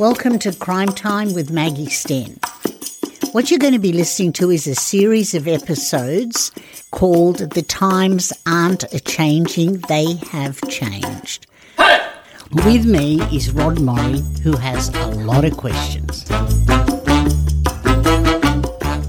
Welcome 0.00 0.38
to 0.38 0.54
Crime 0.54 0.88
Time 0.88 1.34
with 1.34 1.50
Maggie 1.50 1.90
Sten. 1.90 2.40
What 3.32 3.50
you're 3.50 3.58
going 3.58 3.74
to 3.74 3.78
be 3.78 3.92
listening 3.92 4.32
to 4.32 4.50
is 4.50 4.66
a 4.66 4.74
series 4.74 5.34
of 5.34 5.46
episodes 5.46 6.52
called 6.90 7.50
The 7.50 7.60
Times 7.60 8.32
Aren't 8.46 8.90
a 8.94 9.00
Changing, 9.00 9.74
They 9.90 10.14
Have 10.30 10.58
Changed. 10.70 11.46
With 12.64 12.86
me 12.86 13.20
is 13.24 13.52
Rod 13.52 13.76
Morri, 13.76 14.22
who 14.40 14.56
has 14.56 14.88
a 14.88 15.08
lot 15.08 15.44
of 15.44 15.58
questions. 15.58 16.26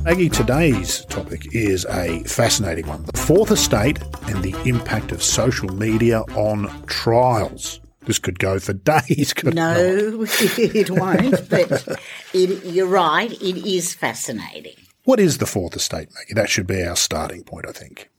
Maggie, 0.04 0.28
today's 0.28 1.06
topic 1.06 1.56
is 1.56 1.86
a 1.86 2.22
fascinating 2.26 2.88
one 2.88 3.06
the 3.06 3.18
fourth 3.18 3.52
estate 3.52 4.00
and 4.24 4.44
the 4.44 4.54
impact 4.68 5.14
of 5.14 5.24
social 5.24 5.70
media 5.70 6.20
on 6.36 6.84
trials. 6.88 7.80
This 8.12 8.20
could 8.20 8.40
go 8.40 8.60
for 8.60 8.74
days, 8.74 9.32
could 9.36 9.56
No, 9.56 9.74
it 10.28 10.92
won't, 10.92 11.50
but 11.50 11.98
it, 12.34 12.66
you're 12.66 12.86
right, 12.86 13.32
it 13.32 13.66
is 13.66 13.94
fascinating. 13.94 14.76
What 15.06 15.22
is 15.22 15.38
the 15.38 15.46
fourth 15.46 15.78
estate, 15.78 16.10
Maggie? 16.14 16.34
That 16.34 16.50
should 16.50 16.68
be 16.68 16.84
our 16.84 16.98
starting 16.98 17.46
point, 17.46 17.68
I 17.70 17.72
think. 17.72 18.10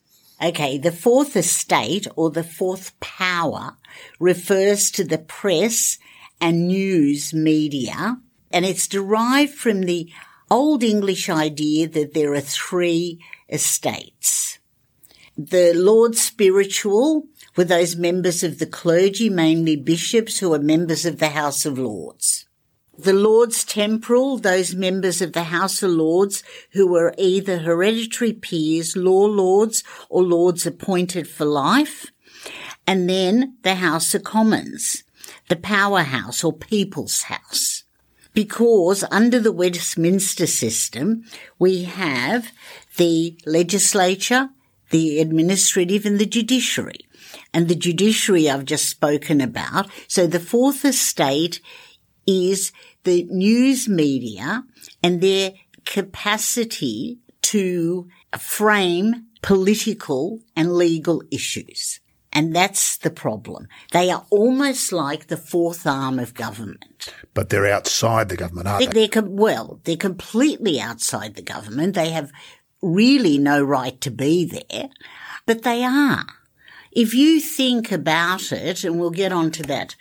Okay, 0.42 0.78
the 0.78 0.92
fourth 0.92 1.36
estate 1.36 2.06
or 2.16 2.30
the 2.30 2.42
fourth 2.42 2.98
power 3.00 3.76
refers 4.18 4.90
to 4.92 5.04
the 5.04 5.18
press 5.18 5.98
and 6.40 6.68
news 6.68 7.34
media, 7.34 8.16
and 8.50 8.64
it's 8.64 8.88
derived 8.88 9.52
from 9.52 9.82
the 9.82 10.10
Old 10.50 10.82
English 10.82 11.28
idea 11.28 11.86
that 11.86 12.14
there 12.14 12.32
are 12.32 12.40
three 12.40 13.20
estates. 13.50 14.58
The 15.36 15.74
Lord 15.74 16.16
Spiritual 16.16 17.26
were 17.56 17.64
those 17.64 17.96
members 17.96 18.42
of 18.42 18.58
the 18.58 18.66
clergy, 18.66 19.28
mainly 19.28 19.76
bishops, 19.76 20.38
who 20.38 20.52
are 20.54 20.58
members 20.58 21.04
of 21.04 21.18
the 21.18 21.30
House 21.30 21.66
of 21.66 21.78
Lords. 21.78 22.46
The 22.98 23.12
Lords 23.12 23.64
Temporal, 23.64 24.38
those 24.38 24.74
members 24.74 25.22
of 25.22 25.32
the 25.32 25.44
House 25.44 25.82
of 25.82 25.90
Lords 25.90 26.42
who 26.72 26.86
were 26.86 27.14
either 27.16 27.58
hereditary 27.58 28.32
peers, 28.32 28.96
law 28.96 29.24
lords, 29.24 29.82
or 30.10 30.22
lords 30.22 30.66
appointed 30.66 31.26
for 31.26 31.44
life. 31.44 32.06
And 32.86 33.08
then 33.08 33.56
the 33.62 33.76
House 33.76 34.14
of 34.14 34.24
Commons, 34.24 35.04
the 35.48 35.56
powerhouse 35.56 36.44
or 36.44 36.52
people's 36.52 37.22
house. 37.22 37.84
Because 38.34 39.04
under 39.10 39.38
the 39.38 39.52
Westminster 39.52 40.46
system, 40.46 41.24
we 41.58 41.84
have 41.84 42.52
the 42.96 43.38
legislature, 43.46 44.50
the 44.90 45.20
administrative 45.20 46.06
and 46.06 46.18
the 46.18 46.26
judiciary. 46.26 47.06
And 47.52 47.68
the 47.68 47.74
judiciary 47.74 48.48
I've 48.48 48.64
just 48.64 48.88
spoken 48.88 49.40
about. 49.40 49.88
So 50.08 50.26
the 50.26 50.40
fourth 50.40 50.84
estate 50.84 51.60
is 52.26 52.72
the 53.04 53.24
news 53.30 53.88
media 53.88 54.64
and 55.02 55.20
their 55.20 55.52
capacity 55.84 57.18
to 57.42 58.08
frame 58.38 59.26
political 59.42 60.40
and 60.56 60.74
legal 60.74 61.22
issues. 61.30 62.00
And 62.32 62.56
that's 62.56 62.96
the 62.96 63.10
problem. 63.10 63.68
They 63.92 64.10
are 64.10 64.24
almost 64.30 64.90
like 64.90 65.26
the 65.26 65.36
fourth 65.36 65.86
arm 65.86 66.18
of 66.18 66.32
government. 66.32 67.12
But 67.34 67.50
they're 67.50 67.70
outside 67.70 68.30
the 68.30 68.36
government, 68.36 68.68
aren't 68.68 68.94
They, 68.94 69.08
com- 69.08 69.36
well, 69.36 69.80
they're 69.84 69.96
completely 69.96 70.80
outside 70.80 71.34
the 71.34 71.42
government. 71.42 71.94
They 71.94 72.10
have 72.10 72.32
really 72.80 73.36
no 73.36 73.62
right 73.62 74.00
to 74.00 74.10
be 74.10 74.46
there, 74.46 74.88
but 75.44 75.62
they 75.62 75.84
are. 75.84 76.24
If 76.94 77.14
you 77.14 77.40
think 77.40 77.90
about 77.90 78.52
it, 78.52 78.84
and 78.84 79.00
we'll 79.00 79.10
get 79.10 79.32
onto 79.32 79.62
that 79.64 79.96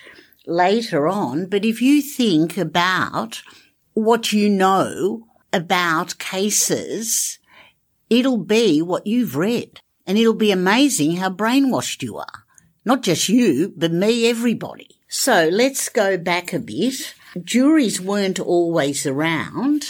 later 0.45 1.07
on, 1.07 1.45
but 1.47 1.63
if 1.63 1.81
you 1.81 2.01
think 2.01 2.57
about 2.57 3.41
what 3.93 4.33
you 4.33 4.49
know 4.49 5.27
about 5.53 6.17
cases, 6.17 7.39
it'll 8.09 8.37
be 8.37 8.81
what 8.81 9.07
you've 9.07 9.35
read. 9.35 9.79
And 10.05 10.17
it'll 10.17 10.33
be 10.33 10.51
amazing 10.51 11.17
how 11.17 11.29
brainwashed 11.29 12.01
you 12.01 12.17
are. 12.17 12.43
Not 12.83 13.03
just 13.03 13.29
you, 13.29 13.73
but 13.77 13.91
me, 13.91 14.27
everybody. 14.27 14.97
So 15.07 15.49
let's 15.51 15.87
go 15.89 16.17
back 16.17 16.51
a 16.51 16.59
bit. 16.59 17.13
Juries 17.43 18.01
weren't 18.01 18.39
always 18.39 19.05
around. 19.05 19.85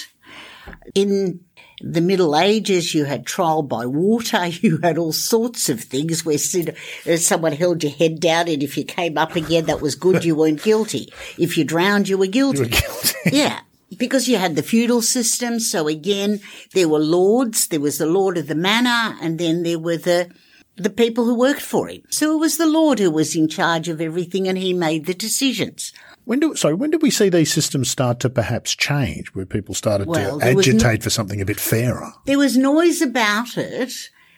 In 0.93 1.39
the 1.83 2.01
Middle 2.01 2.37
Ages, 2.37 2.93
you 2.93 3.05
had 3.05 3.25
trial 3.25 3.63
by 3.63 3.85
water, 3.85 4.45
you 4.47 4.77
had 4.79 4.97
all 4.97 5.11
sorts 5.11 5.69
of 5.69 5.81
things 5.81 6.25
where 6.25 6.35
uh, 6.35 7.17
someone 7.17 7.53
held 7.53 7.83
your 7.83 7.91
head 7.91 8.19
down 8.19 8.47
and 8.47 8.63
if 8.63 8.77
you 8.77 8.83
came 8.83 9.17
up 9.17 9.35
again, 9.35 9.65
that 9.65 9.81
was 9.81 9.95
good, 9.95 10.23
you 10.23 10.35
weren't 10.35 10.63
guilty. 10.63 11.11
If 11.37 11.57
you 11.57 11.63
drowned, 11.63 12.09
you 12.09 12.17
were 12.17 12.27
guilty. 12.27 12.59
You 12.59 12.65
were 12.65 12.69
guilty. 12.69 13.15
yeah. 13.31 13.59
Because 13.97 14.29
you 14.29 14.37
had 14.37 14.55
the 14.55 14.63
feudal 14.63 15.01
system, 15.01 15.59
so 15.59 15.87
again, 15.87 16.39
there 16.73 16.87
were 16.87 16.99
lords, 16.99 17.67
there 17.67 17.81
was 17.81 17.97
the 17.97 18.05
lord 18.05 18.37
of 18.37 18.47
the 18.47 18.55
manor, 18.55 19.17
and 19.21 19.37
then 19.37 19.63
there 19.63 19.79
were 19.79 19.97
the 19.97 20.31
the 20.77 20.89
people 20.89 21.25
who 21.25 21.35
worked 21.35 21.61
for 21.61 21.89
him. 21.89 22.01
So 22.09 22.33
it 22.33 22.39
was 22.39 22.57
the 22.57 22.65
lord 22.65 22.99
who 22.99 23.11
was 23.11 23.35
in 23.35 23.47
charge 23.47 23.89
of 23.89 24.01
everything 24.01 24.47
and 24.47 24.57
he 24.57 24.73
made 24.73 25.05
the 25.05 25.13
decisions. 25.13 25.93
When 26.25 26.39
do, 26.39 26.55
sorry, 26.55 26.75
when 26.75 26.91
did 26.91 27.01
we 27.01 27.09
see 27.09 27.29
these 27.29 27.51
systems 27.51 27.89
start 27.89 28.19
to 28.21 28.29
perhaps 28.29 28.75
change, 28.75 29.29
where 29.29 29.45
people 29.45 29.73
started 29.73 30.07
Well, 30.07 30.39
to 30.39 30.45
agitate 30.45 31.03
for 31.03 31.09
something 31.09 31.41
a 31.41 31.45
bit 31.45 31.59
fairer? 31.59 32.13
There 32.25 32.37
was 32.37 32.57
noise 32.57 33.01
about 33.01 33.57
it 33.57 33.91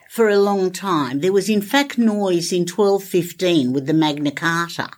for 0.09 0.29
a 0.29 0.39
long 0.39 0.71
time. 0.71 1.19
There 1.19 1.33
was 1.33 1.49
in 1.49 1.61
fact 1.61 1.97
noise 1.97 2.53
in 2.53 2.61
1215 2.61 3.73
with 3.73 3.87
the 3.87 3.93
Magna 3.93 4.31
Carta, 4.31 4.89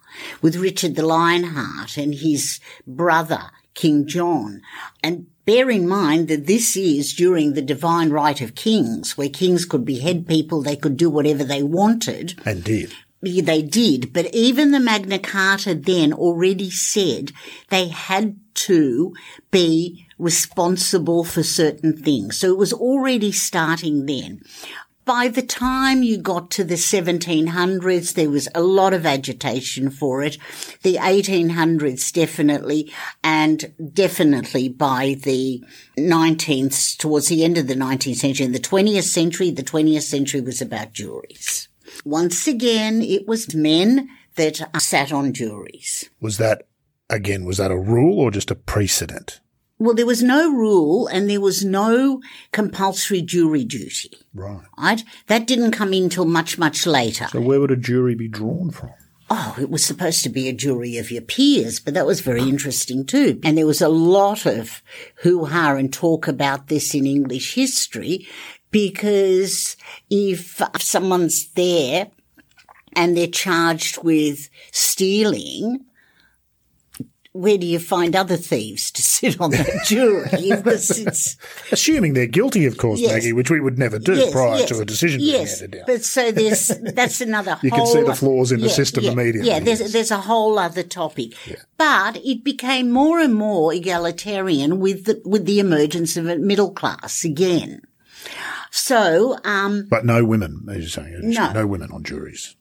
with 0.41 0.57
Richard 0.57 0.96
the 0.96 1.06
Lionheart 1.06 1.97
and 1.97 2.13
his 2.13 2.59
brother, 2.85 3.50
King 3.73 4.06
John. 4.06 4.62
And 5.02 5.28
bear 5.46 5.69
in 5.69 5.88
mind 5.88 6.28
that 6.28 6.47
this 6.47 6.75
is 6.75 7.13
during 7.13 7.53
the 7.53 7.62
divine 7.62 8.09
right 8.09 8.41
of 8.41 8.56
kings, 8.56 9.17
where 9.17 9.29
kings 9.29 9.66
could 9.66 9.85
behead 9.85 10.28
people, 10.28 10.62
they 10.62 10.75
could 10.75 10.97
do 10.97 11.09
whatever 11.09 11.44
they 11.44 11.63
wanted. 11.63 12.40
And 12.46 12.63
did. 12.63 12.94
They 13.22 13.62
did, 13.62 14.14
but 14.14 14.34
even 14.34 14.72
the 14.72 14.80
Magna 14.80 15.18
Carta 15.18 15.74
then 15.74 16.14
already 16.14 16.70
said 16.70 17.31
they 17.70 17.88
had 17.88 18.38
to 18.56 19.14
be 19.52 20.06
responsible 20.20 21.24
for 21.24 21.42
certain 21.44 21.98
things. 21.98 22.38
So 22.38 22.50
it 22.50 22.58
was 22.58 22.74
already 22.74 23.31
starting 23.31 24.06
then. 24.06 24.42
By 25.06 25.28
the 25.28 25.44
time 25.44 26.02
you 26.02 26.18
got 26.18 26.50
to 26.52 26.64
the 26.64 26.76
1700s, 26.76 28.14
there 28.14 28.30
was 28.30 28.48
a 28.56 28.64
lot 28.64 28.92
of 28.92 29.06
agitation 29.06 29.92
for 29.92 30.24
it. 30.24 30.40
The 30.82 30.96
1800s 30.96 32.12
definitely, 32.12 32.92
and 33.24 33.72
definitely 33.94 34.68
by 34.68 35.16
the 35.22 35.64
19th, 35.96 36.97
towards 36.97 37.28
the 37.28 37.44
end 37.44 37.59
of 37.59 37.68
the 37.68 37.76
19th 37.76 38.16
century. 38.16 38.47
In 38.47 38.52
the 38.52 38.59
20th 38.59 39.03
century, 39.03 39.52
the 39.52 39.62
20th 39.62 40.02
century 40.02 40.42
was 40.42 40.59
about 40.59 40.94
juries. 40.94 41.68
Once 42.03 42.47
again, 42.47 43.01
it 43.01 43.28
was 43.28 43.53
men 43.56 44.09
that 44.35 44.62
sat 44.81 45.12
on 45.12 45.34
juries. 45.34 46.09
Was 46.19 46.38
that, 46.38 46.68
again, 47.09 47.46
was 47.46 47.57
that 47.57 47.72
a 47.72 47.78
rule 47.78 48.19
or 48.19 48.31
just 48.31 48.51
a 48.51 48.56
precedent? 48.56 49.40
Well, 49.78 49.94
there 49.94 50.06
was 50.06 50.23
no 50.23 50.51
rule 50.53 51.07
and 51.07 51.29
there 51.29 51.41
was 51.41 51.66
no 51.66 52.22
compulsory 52.53 53.22
jury 53.22 53.66
duty, 53.66 54.12
Right. 54.34 54.62
right? 54.78 55.03
That 55.28 55.47
didn't 55.47 55.72
come 55.72 55.94
in 55.94 56.09
till 56.09 56.25
much, 56.25 56.57
much 56.57 56.88
later. 56.88 57.28
So 57.31 57.41
where 57.41 57.59
would 57.59 57.72
a 57.72 57.75
jury 57.75 58.16
be 58.16 58.29
drawn 58.29 58.72
from? 58.72 58.91
Oh, 59.29 59.56
it 59.59 59.72
was 59.72 59.84
supposed 59.84 60.22
to 60.23 60.29
be 60.29 60.47
a 60.47 60.53
jury 60.53 60.97
of 60.97 61.09
your 61.09 61.23
peers, 61.23 61.79
but 61.79 61.94
that 61.96 62.06
was 62.06 62.22
very 62.22 62.44
interesting 62.44 63.03
too. 63.06 63.40
And 63.44 63.57
there 63.57 63.66
was 63.66 63.81
a 63.81 63.90
lot 63.90 64.46
of 64.46 64.84
hoo-ha 65.23 65.75
and 65.75 65.91
talk 65.91 66.28
about 66.28 66.67
this 66.67 66.94
in 66.94 67.07
English 67.07 67.56
history 67.56 68.28
because 68.75 69.78
if 70.09 70.62
someone's 70.80 71.47
there 71.52 72.12
and 72.94 73.16
they're 73.16 73.25
charged 73.25 74.03
with 74.03 74.50
stealing, 74.74 75.86
where 77.32 77.58
do 77.58 77.66
you 77.66 77.79
find 77.79 78.17
other 78.17 78.35
thieves 78.35 78.91
to 78.91 79.02
sit 79.16 79.40
on 79.40 79.52
that 79.52 79.85
jury? 79.85 80.52
Assuming 81.72 82.16
they're 82.16 82.28
guilty, 82.28 82.66
of 82.66 82.78
course, 82.78 83.00
Yes. 83.00 83.14
Maggie, 83.14 83.32
which 83.32 83.50
we 83.50 83.61
would 83.61 83.79
never 83.79 83.97
do 83.97 84.14
yes, 84.14 84.34
prior 84.34 84.58
yes, 84.58 84.67
to 84.67 84.82
a 84.82 84.85
decision 84.85 85.22
yes, 85.22 85.32
being 85.61 85.72
handed 85.72 85.78
down. 85.78 85.85
But 85.88 86.03
so 86.03 86.32
there's 86.34 86.67
that's 86.67 87.22
another. 87.22 87.58
You 87.64 87.72
can 87.72 87.88
see 87.88 88.02
the 88.03 88.14
flaws 88.14 88.52
in 88.52 88.59
the 88.59 88.70
system 88.70 89.05
yeah, 89.05 89.11
immediately, 89.11 89.52
Yeah, 89.52 89.61
there's 89.61 89.94
there's 89.94 90.11
a 90.11 90.20
whole 90.20 90.59
other 90.59 90.84
topic, 90.84 91.32
but 91.78 92.17
it 92.17 92.44
became 92.44 92.91
more 92.91 93.22
and 93.22 93.34
more 93.34 93.73
egalitarian 93.73 94.82
with 94.82 95.05
the 95.05 95.22
with 95.23 95.46
the 95.46 95.61
emergence 95.61 96.17
of 96.17 96.28
a 96.28 96.35
middle 96.35 96.72
class 96.72 97.23
again. 97.23 97.82
So, 98.78 99.38
um, 99.46 99.88
But 99.90 100.04
no 100.06 100.26
women, 100.26 100.66
as 100.70 100.78
you're 100.80 100.90
saying. 100.90 101.22
No. 101.24 101.54
No 101.54 101.66
women 101.66 101.92
on 101.92 102.04
juries. 102.04 102.56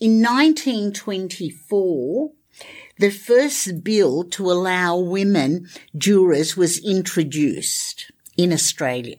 in 0.00 0.22
1924, 0.22 2.32
the 2.98 3.10
first 3.10 3.84
bill 3.84 4.24
to 4.24 4.50
allow 4.50 4.96
women 4.98 5.68
jurors 5.96 6.56
was 6.56 6.78
introduced 6.84 8.10
in 8.36 8.52
Australia. 8.52 9.16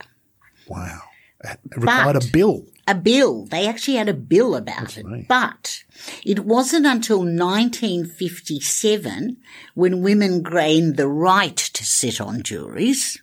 Wow. 0.68 1.02
It 1.44 1.60
required 1.76 2.14
But- 2.14 2.26
a 2.26 2.32
bill. 2.32 2.66
a 2.88 2.96
bill. 2.96 3.46
They 3.46 3.68
actually 3.68 3.98
had 3.98 4.10
a 4.10 4.14
bill 4.14 4.56
about 4.56 4.98
it. 4.98 5.06
me. 5.06 5.26
But 5.30 5.84
it 6.26 6.40
wasn't 6.46 6.86
until 6.88 7.24
1957 7.24 9.38
when 9.76 10.02
women 10.02 10.42
gained 10.44 10.98
the 10.98 11.08
right 11.08 11.56
to 11.58 11.84
sit 11.86 12.20
on 12.20 12.42
juries. 12.44 13.22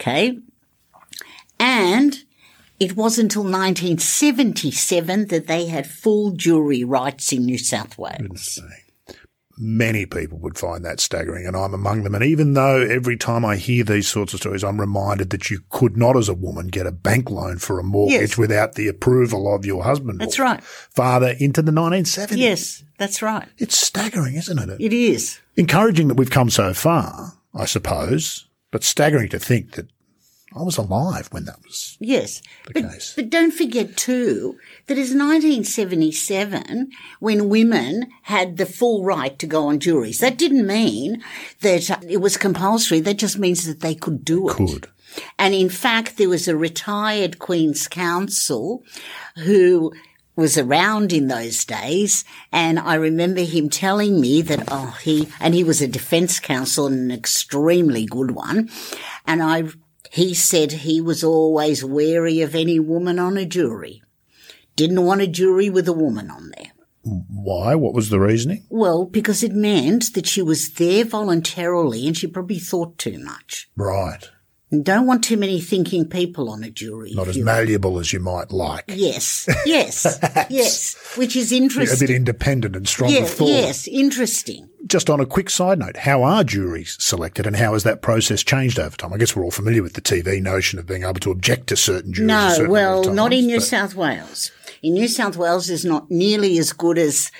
Okay. 0.00 0.38
And 1.58 2.18
it 2.78 2.96
wasn't 2.96 3.34
until 3.36 3.42
1977 3.44 5.26
that 5.28 5.46
they 5.46 5.66
had 5.66 5.86
full 5.86 6.32
jury 6.32 6.84
rights 6.84 7.32
in 7.32 7.44
New 7.46 7.58
South 7.58 7.96
Wales. 7.98 8.60
Many 9.58 10.04
people 10.04 10.36
would 10.40 10.58
find 10.58 10.84
that 10.84 11.00
staggering, 11.00 11.46
and 11.46 11.56
I'm 11.56 11.72
among 11.72 12.02
them. 12.02 12.14
And 12.14 12.22
even 12.22 12.52
though 12.52 12.82
every 12.82 13.16
time 13.16 13.42
I 13.42 13.56
hear 13.56 13.84
these 13.84 14.06
sorts 14.06 14.34
of 14.34 14.40
stories, 14.40 14.62
I'm 14.62 14.78
reminded 14.78 15.30
that 15.30 15.48
you 15.50 15.60
could 15.70 15.96
not, 15.96 16.14
as 16.14 16.28
a 16.28 16.34
woman, 16.34 16.66
get 16.66 16.86
a 16.86 16.92
bank 16.92 17.30
loan 17.30 17.56
for 17.56 17.78
a 17.78 17.82
mortgage 17.82 18.20
Yes. 18.20 18.36
without 18.36 18.74
the 18.74 18.86
approval 18.86 19.54
of 19.54 19.64
your 19.64 19.82
husband. 19.82 20.20
That's 20.20 20.38
or 20.38 20.42
right. 20.42 20.62
Father 20.62 21.34
into 21.38 21.62
the 21.62 21.72
1970s. 21.72 22.36
Yes, 22.36 22.84
that's 22.98 23.22
right. 23.22 23.48
It's 23.56 23.78
staggering, 23.78 24.34
isn't 24.34 24.58
it? 24.58 24.78
It 24.78 24.92
is. 24.92 25.38
Encouraging 25.56 26.08
that 26.08 26.18
we've 26.18 26.28
come 26.28 26.50
so 26.50 26.74
far, 26.74 27.32
I 27.54 27.64
suppose, 27.64 28.46
but 28.70 28.84
staggering 28.84 29.30
to 29.30 29.38
think 29.38 29.72
that 29.76 29.88
I 30.56 30.62
was 30.62 30.78
alive 30.78 31.28
when 31.32 31.44
that 31.44 31.62
was 31.64 31.96
Yes. 32.00 32.40
the 32.66 32.72
But, 32.80 32.90
case. 32.90 33.12
but 33.14 33.28
don't 33.30 33.52
forget 33.52 33.96
too 33.96 34.56
that 34.86 34.96
it's 34.98 35.12
1977 35.14 36.90
when 37.20 37.48
women 37.48 38.06
had 38.22 38.56
the 38.56 38.66
full 38.66 39.04
right 39.04 39.38
to 39.38 39.46
go 39.46 39.66
on 39.68 39.78
juries. 39.80 40.18
That 40.18 40.38
didn't 40.38 40.66
mean 40.66 41.22
that 41.60 41.90
uh, 41.90 41.98
it 42.08 42.18
was 42.18 42.36
compulsory. 42.36 43.00
That 43.00 43.18
just 43.18 43.38
means 43.38 43.66
that 43.66 43.80
they 43.80 43.94
could 43.94 44.24
do 44.24 44.48
it. 44.48 44.54
Could. 44.56 44.88
And 45.38 45.54
in 45.54 45.68
fact, 45.68 46.16
there 46.16 46.28
was 46.28 46.48
a 46.48 46.56
retired 46.56 47.38
Queen's 47.38 47.88
Counsel 47.88 48.82
who 49.44 49.92
was 50.34 50.58
around 50.58 51.12
in 51.14 51.28
those 51.28 51.64
days. 51.64 52.24
And 52.52 52.78
I 52.78 52.94
remember 52.96 53.40
him 53.40 53.70
telling 53.70 54.20
me 54.20 54.42
that, 54.42 54.64
oh, 54.68 54.96
he, 55.02 55.28
and 55.40 55.54
he 55.54 55.64
was 55.64 55.80
a 55.80 55.88
defense 55.88 56.38
counsel 56.40 56.86
and 56.86 57.10
an 57.10 57.16
extremely 57.16 58.04
good 58.04 58.32
one. 58.32 58.68
And 59.26 59.42
I, 59.42 59.64
he 60.10 60.34
said 60.34 60.72
he 60.72 61.00
was 61.00 61.24
always 61.24 61.84
wary 61.84 62.40
of 62.40 62.54
any 62.54 62.78
woman 62.78 63.18
on 63.18 63.36
a 63.36 63.44
jury. 63.44 64.02
Didn't 64.76 65.04
want 65.04 65.22
a 65.22 65.26
jury 65.26 65.70
with 65.70 65.88
a 65.88 65.92
woman 65.92 66.30
on 66.30 66.52
there. 66.56 66.72
Why? 67.02 67.74
What 67.74 67.94
was 67.94 68.10
the 68.10 68.18
reasoning? 68.18 68.66
Well, 68.68 69.04
because 69.04 69.42
it 69.42 69.52
meant 69.52 70.12
that 70.14 70.26
she 70.26 70.42
was 70.42 70.72
there 70.72 71.04
voluntarily 71.04 72.06
and 72.06 72.16
she 72.16 72.26
probably 72.26 72.58
thought 72.58 72.98
too 72.98 73.18
much. 73.18 73.70
Right. 73.76 74.28
And 74.72 74.84
don't 74.84 75.06
want 75.06 75.22
too 75.22 75.36
many 75.36 75.60
thinking 75.60 76.06
people 76.08 76.50
on 76.50 76.64
a 76.64 76.70
jury. 76.70 77.12
Not 77.14 77.28
as 77.28 77.38
malleable 77.38 78.00
as 78.00 78.12
you 78.12 78.18
might 78.18 78.50
like. 78.50 78.84
Yes, 78.88 79.48
yes, 79.66 80.18
yes, 80.50 80.96
which 81.16 81.36
is 81.36 81.52
interesting. 81.52 82.04
A 82.04 82.08
bit 82.08 82.16
independent 82.16 82.74
and 82.74 82.88
strong 82.88 83.10
of 83.10 83.14
Yes, 83.14 83.34
thought. 83.34 83.48
yes, 83.48 83.86
interesting. 83.86 84.68
Just 84.84 85.08
on 85.08 85.20
a 85.20 85.26
quick 85.26 85.50
side 85.50 85.78
note, 85.78 85.96
how 85.96 86.24
are 86.24 86.42
juries 86.42 86.96
selected 86.98 87.46
and 87.46 87.54
how 87.54 87.74
has 87.74 87.84
that 87.84 88.02
process 88.02 88.42
changed 88.42 88.80
over 88.80 88.96
time? 88.96 89.12
I 89.12 89.18
guess 89.18 89.36
we're 89.36 89.44
all 89.44 89.52
familiar 89.52 89.84
with 89.84 89.94
the 89.94 90.00
TV 90.00 90.42
notion 90.42 90.80
of 90.80 90.86
being 90.86 91.04
able 91.04 91.20
to 91.20 91.30
object 91.30 91.68
to 91.68 91.76
certain 91.76 92.12
juries. 92.12 92.26
No, 92.26 92.48
certain 92.50 92.70
well, 92.70 93.04
times, 93.04 93.16
not 93.16 93.32
in 93.32 93.46
New 93.46 93.60
South 93.60 93.94
Wales. 93.94 94.50
In 94.82 94.94
New 94.94 95.08
South 95.08 95.36
Wales 95.36 95.70
is 95.70 95.84
not 95.84 96.10
nearly 96.10 96.58
as 96.58 96.72
good 96.72 96.98
as 96.98 97.30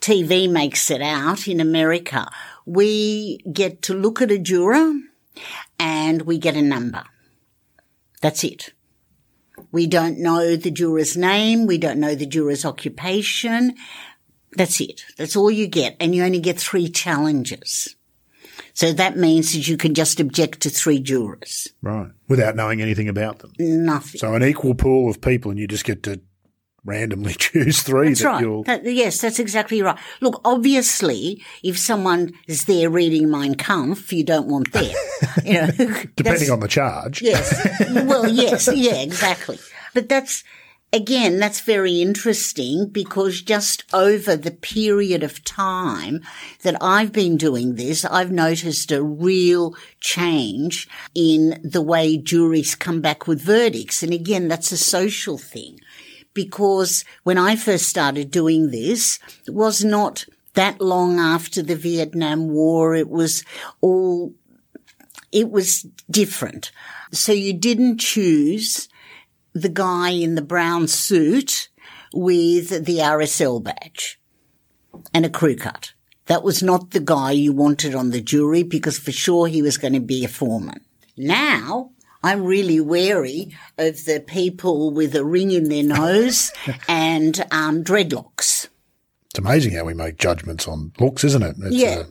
TV 0.00 0.50
makes 0.50 0.90
it 0.90 1.00
out 1.00 1.48
in 1.48 1.60
America. 1.60 2.30
We 2.66 3.38
get 3.50 3.80
to 3.82 3.94
look 3.94 4.20
at 4.20 4.30
a 4.30 4.38
juror 4.38 4.92
and 5.78 6.22
we 6.22 6.38
get 6.38 6.56
a 6.56 6.62
number. 6.62 7.04
That's 8.20 8.44
it. 8.44 8.72
We 9.70 9.86
don't 9.86 10.18
know 10.18 10.56
the 10.56 10.70
juror's 10.70 11.16
name. 11.16 11.66
We 11.66 11.78
don't 11.78 12.00
know 12.00 12.14
the 12.14 12.26
juror's 12.26 12.64
occupation. 12.64 13.74
That's 14.56 14.80
it. 14.80 15.04
That's 15.16 15.36
all 15.36 15.50
you 15.50 15.66
get. 15.66 15.96
And 16.00 16.14
you 16.14 16.24
only 16.24 16.40
get 16.40 16.58
three 16.58 16.88
challenges. 16.88 17.96
So 18.72 18.92
that 18.92 19.16
means 19.16 19.52
that 19.52 19.68
you 19.68 19.76
can 19.76 19.94
just 19.94 20.20
object 20.20 20.60
to 20.60 20.70
three 20.70 21.00
jurors. 21.00 21.68
Right. 21.82 22.10
Without 22.28 22.56
knowing 22.56 22.82
anything 22.82 23.08
about 23.08 23.40
them. 23.40 23.52
Nothing. 23.58 24.18
So 24.18 24.34
an 24.34 24.42
equal 24.42 24.74
pool 24.74 25.10
of 25.10 25.20
people 25.20 25.50
and 25.50 25.60
you 25.60 25.68
just 25.68 25.84
get 25.84 26.02
to 26.04 26.20
randomly 26.84 27.34
choose 27.38 27.82
three 27.82 28.08
That's 28.08 28.20
that 28.22 28.26
right. 28.28 28.40
you'll. 28.40 28.62
That- 28.64 28.84
yes, 28.84 29.20
that's 29.20 29.38
exactly 29.38 29.82
right. 29.82 29.98
Look, 30.20 30.40
obviously, 30.44 31.42
if 31.62 31.78
someone 31.78 32.32
is 32.46 32.64
there 32.66 32.90
reading 32.90 33.30
Mein 33.30 33.54
Kampf, 33.54 34.12
you 34.12 34.24
don't 34.24 34.46
want 34.48 34.72
there. 34.72 34.94
You 35.44 35.52
know, 35.54 35.66
Depending 36.16 36.50
on 36.50 36.60
the 36.60 36.68
charge. 36.68 37.20
yes. 37.22 37.50
Well, 37.90 38.28
yes, 38.28 38.68
yeah, 38.72 38.96
exactly. 38.96 39.58
But 39.92 40.08
that's 40.08 40.44
again, 40.92 41.40
that's 41.40 41.60
very 41.60 42.00
interesting 42.00 42.88
because 42.88 43.42
just 43.42 43.84
over 43.92 44.36
the 44.36 44.52
period 44.52 45.22
of 45.24 45.42
time 45.44 46.20
that 46.62 46.76
I've 46.80 47.10
been 47.12 47.36
doing 47.36 47.74
this, 47.74 48.04
I've 48.04 48.30
noticed 48.30 48.92
a 48.92 49.02
real 49.02 49.74
change 50.00 50.88
in 51.14 51.60
the 51.64 51.82
way 51.82 52.16
juries 52.16 52.74
come 52.76 53.00
back 53.00 53.26
with 53.26 53.40
verdicts. 53.42 54.02
And 54.04 54.12
again, 54.12 54.46
that's 54.48 54.70
a 54.72 54.76
social 54.78 55.36
thing 55.36 55.80
because 56.34 57.04
when 57.22 57.38
I 57.38 57.56
first 57.56 57.88
started 57.88 58.30
doing 58.30 58.70
this, 58.70 59.18
it 59.46 59.54
was 59.54 59.84
not 59.84 60.26
that 60.54 60.80
long 60.80 61.18
after 61.18 61.62
the 61.62 61.76
Vietnam 61.76 62.48
War. 62.48 62.94
It 62.94 63.08
was 63.08 63.44
all, 63.80 64.34
it 65.32 65.50
was 65.50 65.86
different. 66.10 66.72
So 67.12 67.32
you 67.32 67.52
didn't 67.52 67.98
choose 67.98 68.88
the 69.52 69.68
guy 69.68 70.10
in 70.10 70.34
the 70.34 70.42
brown 70.42 70.88
suit 70.88 71.68
with 72.12 72.84
the 72.84 72.98
RSL 72.98 73.62
badge 73.62 74.20
and 75.12 75.24
a 75.24 75.30
crew 75.30 75.56
cut. 75.56 75.92
That 76.26 76.42
was 76.42 76.62
not 76.62 76.90
the 76.90 77.00
guy 77.00 77.32
you 77.32 77.52
wanted 77.52 77.94
on 77.94 78.10
the 78.10 78.20
jury 78.20 78.62
because 78.62 78.98
for 78.98 79.12
sure 79.12 79.46
he 79.46 79.62
was 79.62 79.76
going 79.76 79.92
to 79.92 80.00
be 80.00 80.24
a 80.24 80.28
foreman. 80.28 80.80
Now, 81.16 81.90
I'm 82.24 82.42
really 82.42 82.80
wary 82.80 83.54
of 83.78 84.04
the 84.06 84.20
people 84.26 84.90
with 84.90 85.14
a 85.14 85.24
ring 85.24 85.50
in 85.50 85.68
their 85.68 85.82
nose 85.84 86.52
and 86.88 87.44
um, 87.50 87.84
dreadlocks. 87.84 88.68
It's 89.30 89.38
amazing 89.38 89.74
how 89.74 89.84
we 89.84 89.94
make 89.94 90.16
judgments 90.16 90.66
on 90.66 90.92
looks, 90.98 91.22
isn't 91.24 91.42
it? 91.42 91.56
It's, 91.60 91.76
Yeah. 91.76 91.98
uh, 92.00 92.04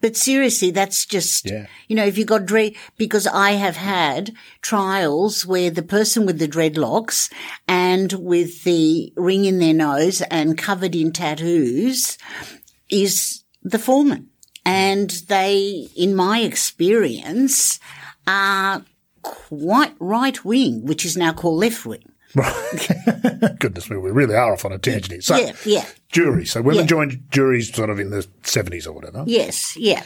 But 0.00 0.16
seriously, 0.16 0.70
that's 0.70 1.04
just, 1.06 1.48
Yeah. 1.48 1.66
you 1.86 1.94
know, 1.94 2.06
if 2.06 2.16
you 2.18 2.24
got 2.24 2.46
dread, 2.46 2.72
because 2.96 3.26
I 3.26 3.52
have 3.52 3.76
had 3.76 4.32
trials 4.62 5.44
where 5.46 5.70
the 5.70 5.82
person 5.82 6.24
with 6.26 6.38
the 6.38 6.48
dreadlocks 6.48 7.30
and 7.68 8.12
with 8.14 8.64
the 8.64 9.12
ring 9.14 9.44
in 9.44 9.58
their 9.58 9.74
nose 9.74 10.22
and 10.22 10.56
covered 10.58 10.94
in 10.96 11.12
tattoos 11.12 12.16
is 12.88 13.44
the 13.62 13.78
foreman. 13.78 14.28
And 14.64 15.10
they, 15.28 15.88
in 15.94 16.14
my 16.14 16.40
experience, 16.40 17.78
are 18.26 18.84
quite 19.22 19.94
right 20.00 20.44
wing, 20.44 20.84
which 20.84 21.04
is 21.04 21.16
now 21.16 21.32
called 21.32 21.58
left 21.60 21.84
wing. 21.86 22.04
Right. 22.34 22.88
Goodness 23.58 23.90
me, 23.90 23.96
we 23.96 24.10
really 24.12 24.34
are 24.36 24.52
off 24.52 24.64
on 24.64 24.72
a 24.72 24.78
tangent 24.78 25.12
here. 25.12 25.20
So, 25.20 25.36
Yeah, 25.36 25.52
yeah, 25.64 25.84
jury. 26.12 26.46
So 26.46 26.62
women 26.62 26.82
Yeah. 26.82 26.86
joined 26.86 27.24
juries 27.30 27.74
sort 27.74 27.90
of 27.90 27.98
in 27.98 28.10
the 28.10 28.26
70s 28.44 28.86
or 28.86 28.92
whatever. 28.92 29.24
yes, 29.26 29.76
yeah. 29.76 30.04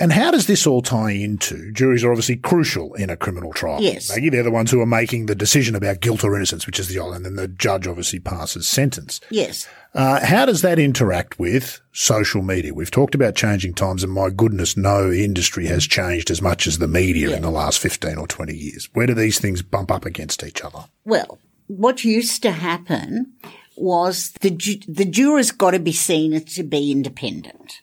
And 0.00 0.12
how 0.12 0.30
does 0.30 0.46
this 0.46 0.66
all 0.66 0.80
tie 0.80 1.10
into? 1.10 1.70
Juries 1.72 2.02
are 2.02 2.10
obviously 2.10 2.36
crucial 2.36 2.94
in 2.94 3.10
a 3.10 3.16
criminal 3.16 3.52
trial. 3.52 3.82
Yes. 3.82 4.08
Maggie, 4.08 4.30
they're 4.30 4.42
the 4.42 4.50
ones 4.50 4.70
who 4.70 4.80
are 4.80 4.86
making 4.86 5.26
the 5.26 5.34
decision 5.34 5.74
about 5.74 6.00
guilt 6.00 6.24
or 6.24 6.34
innocence, 6.34 6.66
which 6.66 6.80
is 6.80 6.88
the 6.88 7.00
and 7.00 7.24
then 7.24 7.36
the 7.36 7.48
judge 7.48 7.86
obviously 7.86 8.18
passes 8.18 8.66
sentence. 8.66 9.20
Yes. 9.30 9.68
Uh, 9.94 10.24
how 10.24 10.46
does 10.46 10.62
that 10.62 10.78
interact 10.78 11.38
with 11.38 11.80
social 11.92 12.42
media? 12.42 12.72
We've 12.72 12.90
talked 12.90 13.14
about 13.14 13.34
changing 13.34 13.74
times, 13.74 14.02
and 14.02 14.12
my 14.12 14.30
goodness, 14.30 14.76
no 14.76 15.10
industry 15.10 15.66
has 15.66 15.86
changed 15.86 16.30
as 16.30 16.40
much 16.40 16.66
as 16.66 16.78
the 16.78 16.88
media 16.88 17.34
in 17.36 17.42
the 17.42 17.50
last 17.50 17.78
15 17.80 18.16
or 18.16 18.26
20 18.26 18.54
years. 18.54 18.88
Where 18.92 19.06
do 19.06 19.14
these 19.14 19.38
things 19.38 19.62
bump 19.62 19.90
up 19.90 20.06
against 20.06 20.44
each 20.44 20.62
other? 20.62 20.84
Well, 21.04 21.38
what 21.66 22.04
used 22.04 22.42
to 22.42 22.52
happen 22.52 23.32
was 23.80 24.32
the 24.40 24.50
ju- 24.50 24.80
the 24.86 25.04
jurors 25.04 25.50
got 25.50 25.72
to 25.72 25.78
be 25.78 25.92
seen 25.92 26.40
to 26.44 26.62
be 26.62 26.90
independent. 26.90 27.80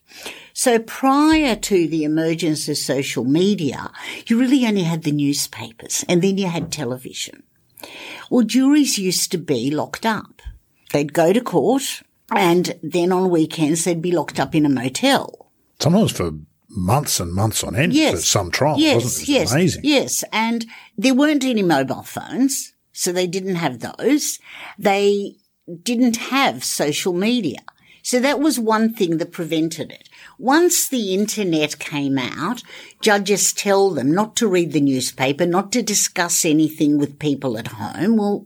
So 0.53 0.79
prior 0.79 1.55
to 1.55 1.87
the 1.87 2.03
emergence 2.03 2.67
of 2.67 2.77
social 2.77 3.23
media, 3.23 3.91
you 4.25 4.39
really 4.39 4.65
only 4.65 4.83
had 4.83 5.03
the 5.03 5.11
newspapers 5.11 6.03
and 6.09 6.21
then 6.21 6.37
you 6.37 6.47
had 6.47 6.71
television. 6.71 7.43
Well, 8.31 8.43
juries 8.45 8.97
used 8.97 9.31
to 9.31 9.37
be 9.37 9.69
locked 9.69 10.05
up. 10.05 10.41
They'd 10.93 11.13
go 11.13 11.31
to 11.33 11.41
court 11.41 12.01
and 12.35 12.73
then 12.81 13.11
on 13.11 13.29
weekends 13.29 13.83
they'd 13.83 14.01
be 14.01 14.11
locked 14.11 14.39
up 14.39 14.55
in 14.55 14.65
a 14.65 14.69
motel. 14.69 15.51
Sometimes 15.79 16.11
for 16.11 16.31
months 16.69 17.19
and 17.19 17.31
months 17.33 17.63
on 17.63 17.75
end 17.75 17.93
Yes. 17.93 18.11
for 18.15 18.21
some 18.21 18.51
trials, 18.51 18.79
yes, 18.81 18.95
wasn't 19.03 19.05
it? 19.05 19.05
It 19.05 19.19
was 19.19 19.29
yes, 19.29 19.51
amazing. 19.51 19.81
Yes, 19.85 20.23
and 20.33 20.65
there 20.97 21.13
weren't 21.13 21.45
any 21.45 21.61
mobile 21.63 22.01
phones, 22.03 22.73
so 22.91 23.11
they 23.11 23.27
didn't 23.27 23.55
have 23.55 23.79
those. 23.79 24.39
They 24.79 25.35
didn't 25.83 26.17
have 26.17 26.63
social 26.63 27.13
media. 27.13 27.59
So 28.03 28.21
that 28.21 28.39
was 28.39 28.57
one 28.57 28.93
thing 28.93 29.17
that 29.17 29.33
prevented 29.33 29.91
it. 29.91 30.07
Once 30.39 30.87
the 30.87 31.13
internet 31.13 31.77
came 31.77 32.17
out, 32.17 32.63
judges 33.01 33.51
tell 33.51 33.89
them 33.89 34.13
not 34.13 34.35
to 34.37 34.47
read 34.47 34.71
the 34.71 34.79
newspaper, 34.79 35.45
not 35.45 35.73
to 35.73 35.81
discuss 35.81 36.45
anything 36.45 36.97
with 36.97 37.19
people 37.19 37.57
at 37.57 37.67
home. 37.67 38.15
Well, 38.15 38.45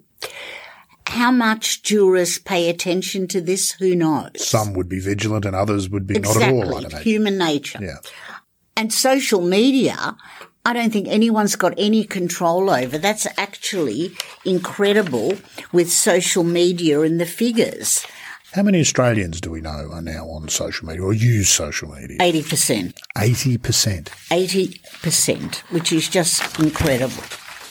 How 1.08 1.32
much 1.32 1.84
jurors 1.84 2.40
pay 2.40 2.70
attention 2.70 3.28
to 3.30 3.42
this? 3.42 3.72
Who 3.74 3.96
knows? 3.96 4.48
Some 4.48 4.74
would 4.74 4.88
be 4.88 5.00
vigilant 5.00 5.46
and 5.46 5.56
others 5.56 5.90
would 5.90 6.08
be 6.08 6.16
exactly. 6.16 6.60
not 6.60 6.86
at 6.86 6.94
all. 6.94 7.00
Human 7.02 7.38
nature. 7.38 7.80
Yeah. 7.82 7.98
And 8.78 8.94
social 8.94 9.42
media, 9.42 10.16
I 10.64 10.74
don't 10.74 10.92
think 10.92 11.08
anyone's 11.08 11.56
got 11.56 11.74
any 11.78 12.04
control 12.04 12.70
over. 12.70 13.00
That's 13.00 13.26
actually 13.38 14.12
incredible 14.46 15.34
with 15.74 15.92
social 15.92 16.44
media 16.44 17.02
and 17.02 17.20
the 17.20 17.26
figures. 17.26 18.06
How 18.54 18.62
many 18.64 18.80
Australians 18.82 19.40
do 19.42 19.50
we 19.50 19.62
know 19.62 19.90
are 19.92 20.02
now 20.02 20.28
on 20.30 20.50
social 20.50 20.88
media 20.88 21.02
or 21.02 21.14
use 21.14 21.48
social 21.50 21.90
media? 21.90 22.18
80%. 22.20 22.94
80%. 23.18 24.04
80%, 24.30 25.56
which 25.72 25.92
is 25.94 26.08
just 26.10 26.60
incredible. 26.60 27.24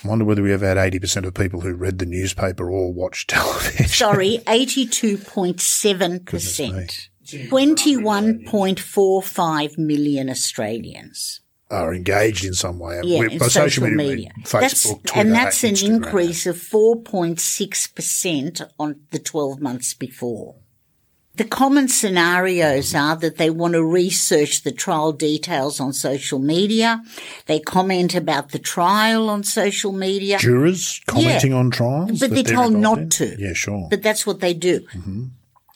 I 0.02 0.09
wonder 0.09 0.25
whether 0.25 0.42
we 0.42 0.52
ever 0.54 0.66
had 0.66 0.78
80% 0.78 1.26
of 1.26 1.35
people 1.35 1.61
who 1.61 1.75
read 1.75 1.99
the 1.99 2.06
newspaper 2.06 2.70
or 2.70 2.90
watched 2.92 3.28
television. 3.30 3.87
Sorry, 3.88 4.38
82.7%. 4.47 7.09
21.45 7.30 9.78
million 9.78 10.30
Australians. 10.30 11.40
Are 11.71 11.95
engaged 11.95 12.45
in 12.45 12.55
some 12.55 12.81
way. 12.81 13.00
Yeah, 13.05 13.29
by 13.39 13.47
social, 13.47 13.85
we 13.85 13.93
media. 13.93 14.33
that's, 14.50 14.87
Facebook, 14.87 15.05
Twitter, 15.05 15.21
and 15.21 15.33
that's 15.33 15.62
an 15.62 15.75
Instagram. 15.75 15.95
increase 15.95 16.45
of 16.47 16.57
4.6% 16.57 18.62
on 18.79 19.00
the 19.12 19.21
12 19.21 19.61
months 19.61 19.95
before. 19.95 20.57
The 21.37 21.45
common 21.45 21.87
scenarios 21.89 22.93
are 22.95 23.15
that 23.17 23.37
they 23.37 23.50
want 23.50 23.75
to 23.75 23.85
research 23.85 24.62
the 24.62 24.73
trial 24.73 25.12
details 25.12 25.79
on 25.81 25.93
social 25.93 26.41
media. 26.41 27.03
They 27.47 27.61
comment 27.61 28.17
about 28.17 28.50
the 28.50 28.59
trial 28.59 29.31
on 29.31 29.45
social 29.45 29.93
media. 29.93 30.39
Jurors 30.39 31.00
commenting 31.07 31.55
on 31.55 31.71
trials? 31.71 32.19
But 32.19 32.31
that 32.31 32.47
they're 32.47 32.57
told 32.57 32.75
not 32.75 32.99
in? 32.99 33.11
to. 33.11 33.37
Yeah, 33.39 33.53
sure. 33.53 33.87
But 33.89 34.03
that's 34.03 34.27
what 34.27 34.41
they 34.41 34.55
do. 34.55 34.81
Mm-hmm. 34.81 35.27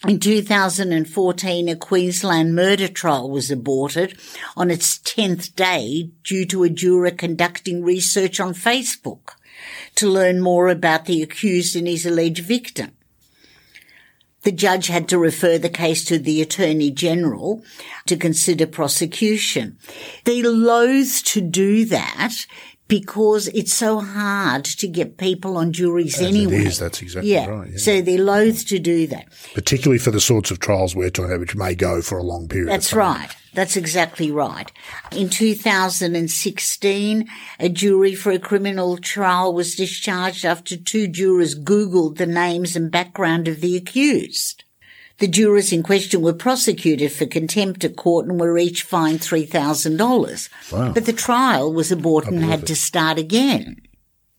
In 0.06 0.20
2014, 0.20 1.68
a 1.68 1.76
Queensland 1.76 2.54
murder 2.54 2.88
trial 2.88 3.30
was 3.30 3.50
aborted 3.50 4.18
on 4.54 4.70
its 4.70 4.99
10th 4.99 5.54
day 5.56 6.11
due 6.23 6.44
to 6.44 6.62
a 6.62 6.68
juror 6.68 7.11
conducting 7.11 7.82
research 7.82 8.38
on 8.38 8.52
Facebook 8.52 9.30
to 9.94 10.06
learn 10.06 10.42
more 10.42 10.68
about 10.68 11.06
the 11.06 11.23
accused 11.23 11.75
and 11.75 11.88
his 11.88 12.04
alleged 12.04 12.44
victim. 12.44 12.92
The 14.42 14.52
judge 14.52 14.88
had 14.88 15.08
to 15.08 15.16
refer 15.16 15.56
the 15.56 15.70
case 15.70 16.04
to 16.04 16.18
the 16.18 16.42
Attorney 16.42 16.90
General 16.90 17.62
to 18.04 18.18
consider 18.18 18.66
prosecution. 18.66 19.78
They 20.25 20.42
loathe 20.42 21.14
to 21.25 21.40
do 21.40 21.87
that 21.87 22.44
because 22.88 23.49
it's 23.49 23.73
so 23.73 24.00
hard 24.00 24.64
to 24.64 24.87
get 24.87 25.17
people 25.17 25.57
on 25.57 25.73
juries 25.73 26.17
As 26.17 26.23
anyway. 26.23 26.57
It 26.57 26.67
is, 26.67 26.79
that's 26.79 27.00
exactly 27.03 27.33
yeah. 27.33 27.47
right. 27.47 27.71
Yeah. 27.71 27.79
So 27.79 28.00
they're 28.03 28.23
loath 28.23 28.67
to 28.67 28.79
do 28.79 29.07
that. 29.09 29.26
Particularly 29.55 29.99
for 29.99 30.11
the 30.11 30.21
sorts 30.21 30.50
of 30.50 30.59
trials 30.59 30.95
we're 30.95 31.11
talking 31.11 31.31
about, 31.31 31.41
which 31.41 31.57
may 31.57 31.75
go 31.75 32.03
for 32.03 32.19
a 32.19 32.23
long 32.23 32.49
period 32.49 32.69
That's 32.69 32.93
right. 32.93 33.35
That's 33.55 33.76
exactly 33.76 34.31
right. 34.33 34.71
In 35.12 35.31
2016, 35.31 37.29
a 37.61 37.69
jury 37.69 38.14
for 38.14 38.33
a 38.33 38.38
criminal 38.38 38.97
trial 38.99 39.55
was 39.55 39.76
discharged 39.76 40.45
after 40.45 40.76
two 40.76 41.07
jurors 41.07 41.59
Googled 41.59 42.17
the 42.17 42.26
names 42.26 42.75
and 42.75 42.91
background 42.91 43.47
of 43.47 43.61
the 43.61 43.76
accused. 43.76 44.64
The 45.18 45.28
jurors 45.28 45.73
in 45.73 45.83
question 45.83 46.23
were 46.23 46.33
prosecuted 46.33 47.12
for 47.12 47.26
contempt 47.26 47.85
of 47.85 47.94
court 47.94 48.26
and 48.26 48.40
were 48.40 48.59
each 48.59 48.83
fined 48.83 49.21
$3,000. 49.21 50.73
Wow. 50.73 50.92
But 50.92 51.06
the 51.06 51.12
trial 51.12 51.73
was 51.73 51.92
aborted 51.92 52.33
and 52.33 52.44
had 52.44 52.66
to 52.66 52.76
start 52.76 53.18
again. 53.18 53.80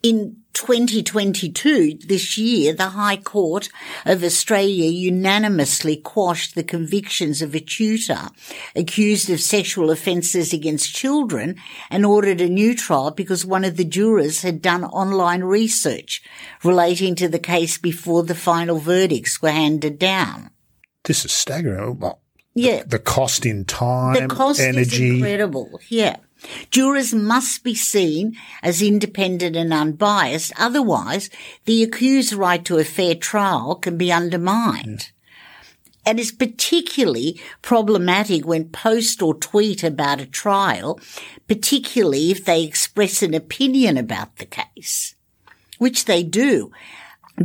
In 0.04 0.38
2022, 0.54 2.00
this 2.06 2.38
year, 2.38 2.74
the 2.74 2.90
High 2.90 3.18
Court 3.18 3.70
of 4.06 4.24
Australia 4.24 4.86
unanimously 4.86 5.98
quashed 5.98 6.56
the 6.56 6.64
convictions 6.64 7.42
of 7.42 7.56
a 7.56 7.60
tutor 7.60 8.30
accused 8.76 9.30
of 9.30 9.42
sexual 9.42 9.92
offences 9.92 10.54
against 10.54 10.94
children 10.94 11.56
and 11.90 12.06
ordered 12.06 12.40
a 12.40 12.48
new 12.48 12.76
trial 12.76 13.12
because 13.12 13.46
one 13.46 13.66
of 13.66 13.78
the 13.78 13.84
jurors 13.84 14.44
had 14.44 14.62
done 14.62 14.84
online 14.84 15.44
research 15.44 16.22
relating 16.64 17.16
to 17.16 17.28
the 17.28 17.40
case 17.40 17.78
before 17.78 18.24
the 18.24 18.36
final 18.36 18.78
verdicts 18.78 19.42
were 19.42 19.52
handed 19.52 19.98
down. 19.98 20.52
This 21.06 21.26
is 21.26 21.32
staggering. 21.32 21.80
Oh, 21.80 21.92
well, 21.92 22.20
Yeah. 22.54 22.84
the 22.86 23.00
cost 23.00 23.46
in 23.46 23.66
time, 23.66 24.28
The 24.28 24.36
cost 24.36 24.60
is 24.60 25.00
incredible. 25.00 25.80
Yeah. 25.90 26.18
Jurors 26.70 27.14
must 27.14 27.64
be 27.64 27.74
seen 27.74 28.38
as 28.62 28.82
independent 28.82 29.56
and 29.56 29.74
unbiased. 29.74 30.52
Otherwise, 30.58 31.30
the 31.66 31.82
accused's 31.84 32.36
right 32.36 32.64
to 32.66 32.78
a 32.78 32.84
fair 32.84 33.16
trial 33.16 33.76
can 33.76 33.98
be 33.98 34.12
undermined. 34.12 35.12
And 36.06 36.20
it's 36.20 36.32
particularly 36.32 37.42
problematic 37.64 38.46
when 38.46 38.70
post 38.70 39.24
or 39.24 39.34
tweet 39.34 39.84
about 39.84 40.22
a 40.22 40.28
trial, 40.28 41.00
particularly 41.48 42.30
if 42.30 42.46
they 42.46 42.64
express 42.64 43.24
an 43.24 43.34
opinion 43.34 43.98
about 43.98 44.36
the 44.36 44.46
case, 44.46 45.16
which 45.80 46.06
they 46.06 46.22
do. 46.22 46.72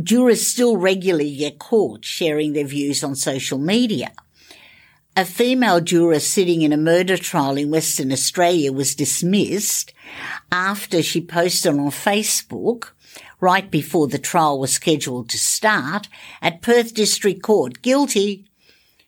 Jurors 0.01 0.45
still 0.47 0.77
regularly 0.77 1.35
get 1.35 1.59
caught 1.59 2.05
sharing 2.05 2.53
their 2.53 2.65
views 2.65 3.03
on 3.03 3.15
social 3.15 3.57
media. 3.57 4.11
A 5.17 5.25
female 5.25 5.81
juror 5.81 6.19
sitting 6.19 6.61
in 6.61 6.71
a 6.71 6.77
murder 6.77 7.17
trial 7.17 7.57
in 7.57 7.69
Western 7.69 8.13
Australia 8.13 8.71
was 8.71 8.95
dismissed 8.95 9.93
after 10.51 11.03
she 11.03 11.19
posted 11.19 11.73
on 11.73 11.89
Facebook 11.91 12.91
right 13.41 13.69
before 13.69 14.07
the 14.07 14.17
trial 14.17 14.57
was 14.59 14.71
scheduled 14.71 15.27
to 15.29 15.37
start 15.37 16.07
at 16.41 16.61
Perth 16.61 16.93
District 16.93 17.41
Court, 17.41 17.81
guilty. 17.81 18.45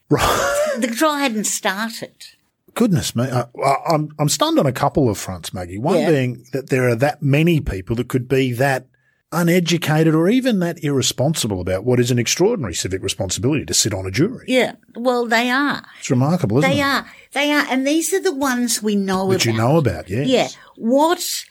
Right. 0.10 0.76
The 0.80 0.88
trial 0.88 1.16
hadn't 1.16 1.46
started. 1.46 2.26
Goodness 2.74 3.16
me. 3.16 3.24
I, 3.24 3.46
I- 3.64 3.94
I'm, 3.94 4.10
I'm 4.20 4.28
stunned 4.30 4.60
on 4.60 4.66
a 4.66 4.72
couple 4.74 5.08
of 5.10 5.18
fronts, 5.18 5.54
Maggie. 5.54 5.78
One 5.78 6.00
Yeah. 6.00 6.10
being 6.10 6.46
that 6.52 6.70
there 6.70 6.90
are 6.90 6.96
that 6.96 7.22
many 7.24 7.62
people 7.62 7.96
that 7.96 8.10
could 8.10 8.28
be 8.28 8.52
that 8.54 8.88
uneducated 9.34 10.14
or 10.16 10.30
even 10.30 10.60
that 10.60 10.84
irresponsible 10.84 11.60
about 11.60 11.84
what 11.84 12.00
is 12.00 12.12
an 12.12 12.20
extraordinary 12.20 12.74
civic 12.74 13.02
responsibility 13.02 13.66
to 13.66 13.74
sit 13.74 13.94
on 13.94 14.06
a 14.06 14.12
jury. 14.12 14.46
Yeah, 14.48 14.74
well, 14.96 15.26
they 15.26 15.50
are. 15.50 15.84
It's 16.00 16.10
remarkable, 16.10 16.60
isn't 16.60 16.70
They 16.70 16.76
it? 16.76 16.78
They 16.78 16.84
are. 16.84 17.06
They 17.34 17.52
are. 17.52 17.66
And 17.70 17.86
these 17.88 18.14
are 18.14 18.22
the 18.22 18.34
ones 18.36 18.82
we 18.84 18.96
know 18.96 19.30
That 19.30 19.36
about. 19.36 19.46
you 19.46 19.54
know 19.54 19.78
about, 19.78 20.10
yes. 20.10 20.28
Yeah. 20.28 20.48
What 20.78 21.46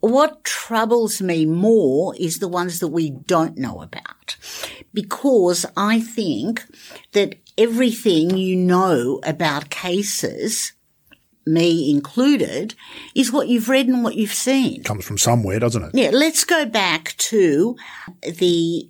what 0.00 0.44
troubles 0.44 1.20
me 1.20 1.46
more 1.46 2.14
is 2.18 2.38
the 2.38 2.48
ones 2.48 2.78
that 2.80 2.88
we 2.88 3.10
don't 3.10 3.56
know 3.58 3.82
about. 3.82 4.36
Because 4.94 5.66
I 5.76 6.00
think 6.00 6.64
that 7.12 7.36
everything 7.58 8.36
you 8.36 8.56
know 8.56 9.20
about 9.24 9.70
cases, 9.70 10.72
me 11.46 11.90
included, 11.90 12.74
is 13.14 13.32
what 13.32 13.48
you've 13.48 13.68
read 13.68 13.86
and 13.88 14.02
what 14.02 14.16
you've 14.16 14.34
seen. 14.34 14.82
Comes 14.82 15.04
from 15.04 15.18
somewhere, 15.18 15.58
doesn't 15.60 15.82
it? 15.82 15.90
Yeah, 15.94 16.10
let's 16.12 16.44
go 16.44 16.66
back 16.66 17.14
to 17.18 17.76
the 18.22 18.88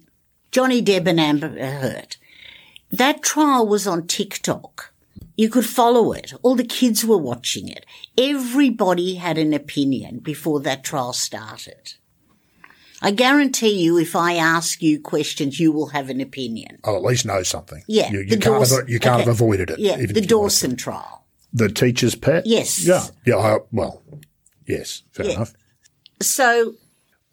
Johnny 0.52 0.82
Depp 0.82 1.06
and 1.06 1.20
Amber 1.20 1.48
Heard. 1.48 2.16
That 2.90 3.22
trial 3.22 3.66
was 3.66 3.86
on 3.86 4.06
TikTok. 4.06 4.92
You 5.36 5.50
could 5.50 5.66
follow 5.66 6.12
it. 6.12 6.32
All 6.42 6.54
the 6.54 6.64
kids 6.64 7.04
were 7.04 7.18
watching 7.18 7.68
it. 7.68 7.84
Everybody 8.16 9.16
had 9.16 9.36
an 9.36 9.52
opinion 9.52 10.20
before 10.20 10.60
that 10.60 10.82
trial 10.82 11.12
started. 11.12 11.94
I 13.02 13.10
guarantee 13.10 13.82
you, 13.82 13.98
if 13.98 14.16
I 14.16 14.36
ask 14.36 14.80
you 14.82 14.98
questions, 14.98 15.60
you 15.60 15.70
will 15.72 15.88
have 15.88 16.08
an 16.08 16.22
opinion. 16.22 16.78
I'll 16.84 16.96
at 16.96 17.02
least 17.02 17.26
know 17.26 17.42
something. 17.42 17.82
Yeah, 17.86 18.10
You, 18.10 18.20
you 18.20 18.28
can't, 18.38 18.44
Dawson- 18.44 18.78
have, 18.80 18.88
you 18.88 18.98
can't 18.98 19.16
okay. 19.16 19.24
have 19.24 19.34
avoided 19.34 19.68
it. 19.68 19.78
Yeah, 19.78 19.96
the 19.96 20.04
if 20.04 20.08
you 20.10 20.14
wanted 20.14 20.28
Dawson 20.30 20.76
trial. 20.76 21.25
The 21.52 21.68
teacher's 21.68 22.14
pet? 22.14 22.44
Yes. 22.46 22.86
Yeah. 22.86 23.04
Yeah. 23.26 23.36
I, 23.36 23.58
well, 23.72 24.02
yes. 24.66 25.02
Fair 25.12 25.26
Yeah. 25.26 25.32
enough. 25.36 25.52
So 26.20 26.74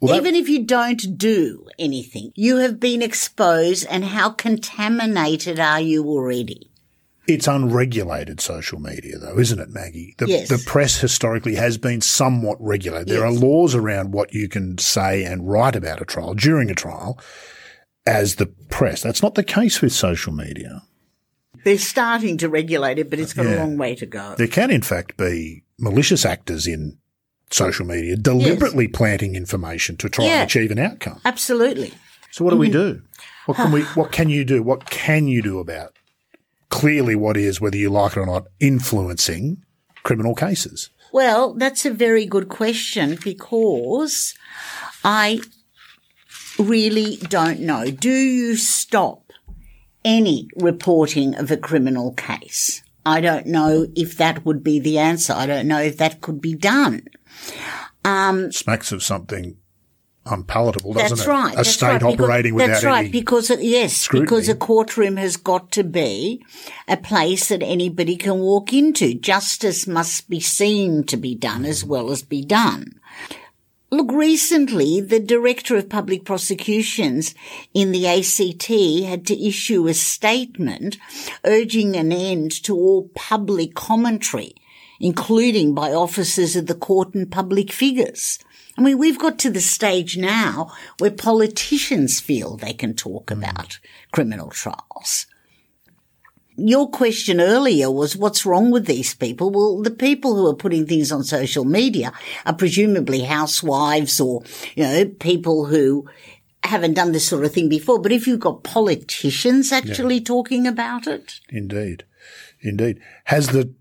Well, 0.00 0.12
that- 0.14 0.20
even 0.20 0.34
if 0.34 0.48
you 0.48 0.64
don't 0.64 1.16
do 1.18 1.66
anything, 1.78 2.32
you 2.34 2.56
have 2.58 2.78
been 2.80 3.02
exposed 3.02 3.86
and 3.90 4.04
how 4.04 4.30
contaminated 4.30 5.58
are 5.60 5.80
you 5.80 6.04
already? 6.04 6.70
It's 7.26 7.48
unregulated 7.48 8.38
social 8.42 8.78
media, 8.78 9.18
though, 9.18 9.38
isn't 9.38 9.58
it, 9.58 9.70
Maggie? 9.70 10.14
The, 10.18 10.26
Yes. 10.28 10.48
the 10.50 10.58
press 10.58 11.00
historically 11.00 11.54
has 11.54 11.78
been 11.78 12.02
somewhat 12.02 12.58
regulated. 12.60 13.08
There 13.08 13.26
Yes. 13.26 13.36
are 13.36 13.40
laws 13.46 13.74
around 13.74 14.12
what 14.12 14.34
you 14.34 14.46
can 14.46 14.76
say 14.76 15.24
and 15.24 15.48
write 15.48 15.74
about 15.74 16.02
a 16.02 16.04
trial 16.04 16.34
during 16.34 16.70
a 16.70 16.74
trial 16.74 17.18
as 18.06 18.34
the 18.34 18.46
press. 18.68 19.00
That's 19.00 19.22
not 19.22 19.36
the 19.36 19.42
case 19.42 19.80
with 19.80 19.94
social 19.94 20.34
media. 20.34 20.82
They're 21.64 21.78
starting 21.78 22.36
to 22.38 22.48
regulate 22.48 22.98
it, 22.98 23.10
but 23.10 23.18
it's 23.18 23.32
got 23.32 23.46
a 23.46 23.56
long 23.56 23.76
way 23.78 23.94
to 23.96 24.06
go. 24.06 24.34
There 24.36 24.46
can, 24.46 24.70
in 24.70 24.82
fact, 24.82 25.16
be 25.16 25.64
malicious 25.78 26.24
actors 26.24 26.66
in 26.66 26.98
social 27.50 27.86
media 27.86 28.16
deliberately 28.16 28.88
planting 28.88 29.36
information 29.36 29.96
to 29.98 30.08
try 30.08 30.24
Yeah. 30.24 30.40
and 30.40 30.50
achieve 30.50 30.70
an 30.70 30.78
outcome. 30.78 31.20
Absolutely. 31.24 31.92
So 32.30 32.44
what 32.44 32.50
do 32.50 32.56
we 32.56 32.68
Mm-hmm. 32.68 32.98
do? 32.98 33.02
What 33.46 33.56
can 33.56 33.72
we, 33.72 33.82
what 33.94 34.12
can 34.12 34.28
you 34.28 34.44
do? 34.44 34.62
What 34.62 34.88
can 34.90 35.26
you 35.28 35.42
do 35.42 35.58
about 35.58 35.96
clearly 36.70 37.14
what 37.14 37.36
is, 37.36 37.60
whether 37.60 37.76
you 37.76 37.90
like 37.90 38.12
it 38.16 38.20
or 38.20 38.26
not, 38.26 38.46
influencing 38.60 39.62
criminal 40.02 40.34
cases? 40.34 40.90
Well, 41.12 41.54
that's 41.54 41.84
a 41.86 41.92
very 41.92 42.26
good 42.26 42.48
question 42.48 43.16
because 43.22 44.34
I 45.04 45.40
really 46.58 47.16
don't 47.16 47.60
know. 47.60 47.90
Do 47.90 48.10
you 48.10 48.56
stop 48.56 49.23
any 50.04 50.48
reporting 50.56 51.34
of 51.34 51.50
a 51.50 51.56
criminal 51.56 52.12
case? 52.14 52.82
I 53.06 53.20
don't 53.20 53.46
know 53.46 53.86
if 53.94 54.16
that 54.16 54.44
would 54.46 54.64
be 54.64 54.80
the 54.80 54.98
answer. 54.98 55.32
I 55.34 55.46
don't 55.46 55.68
know 55.68 55.80
if 55.80 55.98
that 55.98 56.20
could 56.20 56.40
be 56.40 56.54
done. 56.54 57.02
Um, 58.04 58.50
Smacks 58.52 58.92
of 58.92 59.02
something 59.02 59.56
unpalatable, 60.26 60.94
doesn't 60.94 61.18
That's 61.18 61.26
it? 61.28 61.30
right. 61.30 61.52
A 61.52 61.56
that's 61.56 61.68
state 61.68 61.86
right, 61.86 62.00
because- 62.00 62.14
operating 62.14 62.54
without 62.54 62.68
That's 62.68 62.84
right, 62.84 63.12
because 63.12 63.50
yes, 63.60 63.94
scrutiny. 63.94 64.24
because 64.24 64.48
a 64.48 64.54
courtroom 64.54 65.16
has 65.18 65.36
got 65.36 65.70
to 65.72 65.84
be 65.84 66.42
a 66.88 66.96
place 66.96 67.48
that 67.48 67.62
anybody 67.62 68.16
can 68.16 68.38
walk 68.38 68.72
into. 68.72 69.12
Justice 69.14 69.86
must 69.86 70.30
be 70.30 70.40
seen 70.40 71.04
to 71.04 71.18
be 71.18 71.34
done 71.34 71.66
as 71.66 71.84
well 71.84 72.10
as 72.10 72.22
be 72.22 72.42
done. 72.42 72.98
Look, 73.94 74.10
recently, 74.10 75.00
the 75.00 75.20
Director 75.20 75.76
of 75.76 75.88
Public 75.88 76.24
Prosecutions 76.24 77.32
in 77.72 77.92
the 77.92 78.08
ACT 78.08 78.66
had 79.06 79.24
to 79.28 79.40
issue 79.40 79.86
a 79.86 79.94
statement 79.94 80.96
urging 81.44 81.94
an 81.94 82.10
end 82.10 82.50
to 82.64 82.74
all 82.74 83.08
public 83.14 83.76
commentary, 83.76 84.56
including 84.98 85.76
by 85.76 85.92
officers 85.92 86.56
of 86.56 86.66
the 86.66 86.74
court 86.74 87.14
and 87.14 87.30
public 87.30 87.70
figures. 87.70 88.40
I 88.76 88.80
mean, 88.80 88.98
we've 88.98 89.20
got 89.20 89.38
to 89.38 89.50
the 89.50 89.60
stage 89.60 90.16
now 90.16 90.72
where 90.98 91.12
politicians 91.12 92.18
feel 92.18 92.56
they 92.56 92.72
can 92.72 92.94
talk 92.94 93.28
mm. 93.28 93.38
about 93.38 93.78
criminal 94.10 94.50
trials. 94.50 95.26
Your 96.56 96.88
question 96.88 97.40
earlier 97.40 97.90
was 97.90 98.16
what's 98.16 98.46
wrong 98.46 98.70
with 98.70 98.86
these 98.86 99.14
people? 99.14 99.50
Well, 99.50 99.82
the 99.82 99.90
people 99.90 100.36
who 100.36 100.46
are 100.46 100.54
putting 100.54 100.86
things 100.86 101.10
on 101.10 101.24
social 101.24 101.64
media 101.64 102.12
are 102.46 102.54
presumably 102.54 103.22
housewives 103.22 104.20
or, 104.20 104.42
you 104.76 104.84
know, 104.84 105.04
people 105.06 105.66
who 105.66 106.08
haven't 106.62 106.94
done 106.94 107.12
this 107.12 107.28
sort 107.28 107.44
of 107.44 107.52
thing 107.52 107.68
before. 107.68 108.00
But 108.00 108.12
if 108.12 108.26
you've 108.26 108.40
got 108.40 108.62
politicians 108.62 109.72
actually 109.72 110.20
talking 110.20 110.66
about 110.66 111.06
it, 111.06 111.40
Indeed. 111.48 112.04
Indeed. 112.60 113.00
Has 113.24 113.48
the, 113.48 113.74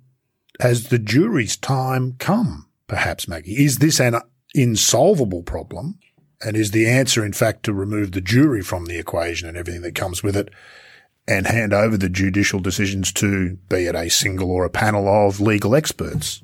has 0.59 0.89
the 0.89 0.99
jury's 0.99 1.55
time 1.55 2.15
come, 2.19 2.67
perhaps, 2.87 3.27
Maggie? 3.27 3.63
Is 3.63 3.77
this 3.77 3.99
an 3.99 4.19
insolvable 4.53 5.43
problem? 5.43 5.99
And 6.45 6.57
is 6.57 6.71
the 6.71 6.87
answer, 6.87 7.23
in 7.23 7.31
fact, 7.31 7.63
to 7.63 7.73
remove 7.73 8.11
the 8.11 8.19
jury 8.19 8.61
from 8.61 8.85
the 8.85 8.97
equation 8.97 9.47
and 9.47 9.55
everything 9.55 9.81
that 9.83 9.95
comes 9.95 10.23
with 10.23 10.35
it 10.35 10.49
and 11.27 11.47
hand 11.47 11.73
over 11.73 11.97
the 11.97 12.09
judicial 12.09 12.59
decisions 12.59 13.11
to, 13.13 13.57
be 13.69 13.85
it 13.85 13.95
a 13.95 14.09
single 14.09 14.51
or 14.51 14.65
a 14.65 14.69
panel 14.69 15.07
of 15.07 15.39
legal 15.39 15.75
experts? 15.75 16.43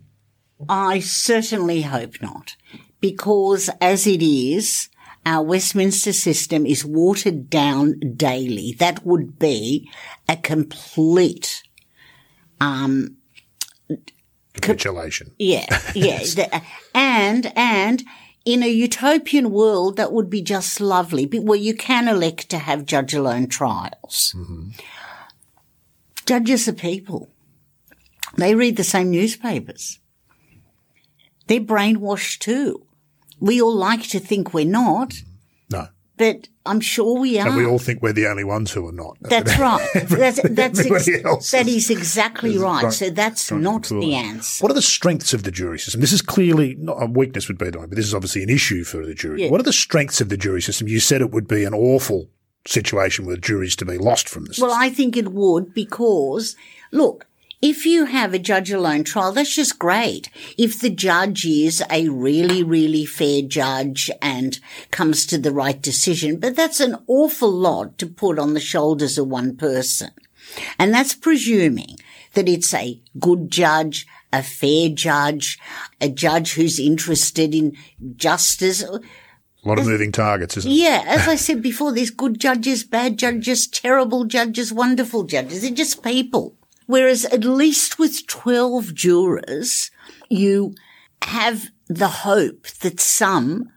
I 0.68 1.00
certainly 1.00 1.84
hope 1.84 2.22
not. 2.22 2.56
Because 3.02 3.70
as 3.80 4.06
it 4.08 4.22
is, 4.22 4.90
our 5.26 5.44
Westminster 5.44 6.14
system 6.14 6.66
is 6.66 6.86
watered 6.86 7.50
down 7.50 8.00
daily. 8.16 8.76
That 8.80 9.06
would 9.06 9.40
be 9.40 9.90
a 10.28 10.36
complete 10.36 11.64
um, 12.60 13.18
Capitulation. 14.62 15.32
Yeah, 15.38 15.66
yeah. 15.96 16.62
And, 16.94 17.52
and 17.56 18.04
in 18.46 18.64
a 18.64 18.68
utopian 18.68 19.52
world, 19.52 19.98
that 19.98 20.12
would 20.12 20.30
be 20.30 20.42
just 20.42 20.80
lovely, 20.80 21.26
but 21.26 21.44
where 21.44 21.60
you 21.60 21.74
can 21.74 22.08
elect 22.08 22.50
to 22.50 22.58
have 22.58 22.86
judge 22.86 23.14
alone 23.14 23.48
trials. 23.48 24.34
Mm-hmm. 24.36 24.70
Judges 26.26 26.68
are 26.68 26.74
people. 26.74 27.30
They 28.38 28.56
read 28.56 28.78
the 28.78 28.84
same 28.84 29.12
newspapers. 29.12 30.00
They're 31.48 31.60
brainwashed 31.60 32.40
too. 32.40 32.86
We 33.40 33.62
all 33.62 33.76
like 33.76 34.04
to 34.10 34.20
think 34.20 34.54
we're 34.54 34.66
not, 34.66 35.14
No. 35.14 35.29
But 36.20 36.48
I'm 36.68 36.80
sure 36.82 37.20
we 37.20 37.40
are. 37.40 37.48
And 37.48 37.56
we 37.58 37.66
all 37.66 37.80
think 37.80 38.04
we're 38.04 38.14
the 38.14 38.28
only 38.28 38.44
ones 38.44 38.72
who 38.72 38.88
are 38.88 38.92
not. 38.92 39.18
That's 39.22 39.58
right. 39.58 39.88
That's, 39.96 40.40
that's 40.52 40.80
ex- 40.86 41.52
that 41.52 41.68
is- 41.68 41.90
is 41.90 41.90
exactly 41.90 42.58
right. 42.60 42.82
drunk- 42.82 42.94
So 42.94 43.10
that's 43.10 43.52
not 43.52 43.84
the 43.88 44.14
answer. 44.14 44.62
What 44.64 44.70
are 44.70 44.76
the 44.76 44.82
strengths 44.84 45.34
of 45.34 45.42
the 45.44 45.50
jury 45.52 45.80
system? 45.80 46.02
This 46.02 46.14
is 46.14 46.22
clearly 46.22 46.76
not 46.78 47.02
a 47.02 47.08
weakness 47.08 47.48
would 47.48 47.58
be 47.58 47.72
the 47.72 47.80
one, 47.80 47.90
but 47.90 47.96
this 47.96 48.06
is 48.06 48.14
obviously 48.14 48.44
an 48.44 48.50
issue 48.50 48.84
for 48.84 49.04
the 49.04 49.16
jury. 49.16 49.44
Yeah. 49.46 49.50
What 49.50 49.60
are 49.60 49.64
the 49.64 49.74
strengths 49.74 50.22
of 50.22 50.30
the 50.30 50.38
jury 50.38 50.62
system? 50.62 50.88
You 50.88 51.00
said 51.00 51.22
it 51.22 51.32
would 51.32 51.48
be 51.48 51.64
an 51.64 51.74
awful 51.74 52.30
situation 52.68 53.26
with 53.26 53.42
juries 53.42 53.76
to 53.78 53.86
be 53.86 53.98
lost 53.98 54.30
from 54.30 54.44
the 54.46 54.54
system. 54.54 54.68
Well, 54.70 54.78
I 54.80 54.90
think 54.90 55.18
it 55.18 55.30
would 55.32 55.74
because, 55.74 56.56
look, 56.92 57.26
if 57.62 57.86
you 57.86 58.06
have 58.06 58.34
a 58.34 58.40
judge 58.40 58.72
alone 58.72 59.04
trial, 59.04 59.34
that's 59.34 59.54
just 59.54 59.80
great. 59.80 60.30
If 60.58 60.80
the 60.80 60.90
judge 60.90 61.46
is 61.46 61.84
a 61.92 62.08
really, 62.08 62.64
really 62.64 63.06
fair 63.06 63.42
judge 63.42 64.10
and 64.22 64.58
comes 64.92 65.26
to 65.26 65.38
the 65.38 65.52
right 65.52 65.82
decision, 65.82 66.40
but 66.40 66.56
that's 66.56 66.80
an 66.80 66.96
awful 67.08 67.52
lot 67.52 67.98
to 67.98 68.08
put 68.08 68.40
on 68.40 68.54
the 68.54 68.62
shoulders 68.62 69.18
of 69.18 69.28
one 69.28 69.58
person. 69.58 70.12
And 70.78 70.94
that's 70.94 71.14
presuming 71.14 71.98
that 72.34 72.48
it's 72.48 72.74
a 72.74 73.02
good 73.20 73.52
judge, 73.52 74.08
a 74.32 74.42
fair 74.42 74.90
judge, 74.90 75.60
a 76.00 76.08
judge 76.08 76.54
who's 76.54 76.80
interested 76.80 77.54
in 77.54 77.76
justice. 78.16 78.82
a 78.82 79.02
lot 79.66 79.80
of 79.80 79.86
moving 79.86 80.14
targets, 80.14 80.56
isn't 80.56 80.72
it? 80.72 80.76
Yeah, 80.76 81.04
as 81.06 81.28
I 81.28 81.36
said 81.36 81.62
before, 81.62 81.92
there's 81.92 82.12
good 82.12 82.40
judges, 82.40 82.86
bad 82.86 83.18
judges, 83.20 83.68
terrible 83.68 84.24
judges, 84.24 84.72
wonderful 84.72 85.24
judges. 85.24 85.62
They're 85.62 85.72
just 85.72 86.02
people. 86.04 86.56
Whereas 86.90 87.24
at 87.26 87.44
least 87.44 88.00
with 88.00 88.26
12 88.26 88.96
jurors, 88.96 89.92
you 90.28 90.74
have 91.22 91.68
the 91.88 92.08
hope 92.08 92.66
that 92.82 93.00
some 93.00 93.70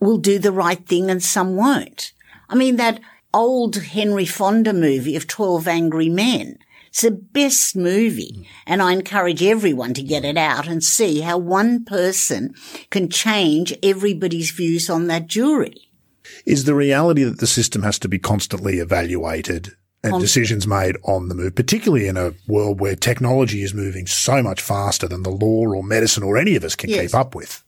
will 0.00 0.18
do 0.18 0.40
the 0.40 0.50
right 0.50 0.84
thing 0.84 1.08
and 1.08 1.22
some 1.22 1.54
won't. 1.54 2.10
I 2.48 2.56
mean, 2.56 2.74
that 2.74 2.98
old 3.32 3.76
Henry 3.76 4.24
Fonda 4.24 4.72
movie 4.72 5.14
of 5.14 5.28
12 5.28 5.68
Angry 5.68 6.08
Men. 6.08 6.58
It's 6.88 7.02
the 7.02 7.12
best 7.12 7.76
movie. 7.76 8.48
And 8.66 8.82
I 8.82 8.90
encourage 8.90 9.40
everyone 9.44 9.94
to 9.94 10.02
get 10.02 10.24
it 10.24 10.36
out 10.36 10.66
and 10.66 10.82
see 10.82 11.20
how 11.20 11.38
one 11.38 11.84
person 11.84 12.56
can 12.90 13.08
change 13.08 13.72
everybody's 13.84 14.50
views 14.50 14.90
on 14.90 15.06
that 15.06 15.28
jury. 15.28 15.92
Is 16.44 16.64
the 16.64 16.74
reality 16.74 17.22
that 17.22 17.38
the 17.38 17.46
system 17.46 17.84
has 17.84 18.00
to 18.00 18.08
be 18.08 18.18
constantly 18.18 18.80
evaluated 18.80 19.76
and 20.02 20.20
decisions 20.20 20.66
made 20.66 20.96
on 21.02 21.28
the 21.28 21.34
move, 21.34 21.54
particularly 21.54 22.06
in 22.06 22.16
a 22.16 22.32
world 22.46 22.80
where 22.80 22.94
technology 22.94 23.62
is 23.62 23.74
moving 23.74 24.06
so 24.06 24.42
much 24.42 24.60
faster 24.60 25.08
than 25.08 25.22
the 25.22 25.30
law 25.30 25.66
or 25.66 25.82
medicine 25.82 26.22
or 26.22 26.36
any 26.38 26.54
of 26.56 26.64
us 26.64 26.76
can 26.76 26.90
Yes. 26.90 27.00
keep 27.00 27.14
up 27.14 27.34
with? 27.34 27.64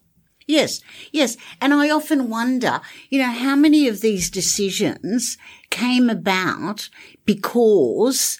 Yes, 0.47 0.81
yes. 1.11 1.37
And 1.61 1.73
I 1.73 1.89
often 1.89 2.29
wonder, 2.29 2.81
you 3.09 3.19
know, 3.19 3.31
how 3.31 3.55
many 3.55 3.87
of 3.87 4.01
these 4.01 4.29
decisions 4.29 5.37
came 5.69 6.09
about 6.09 6.89
because 7.25 8.39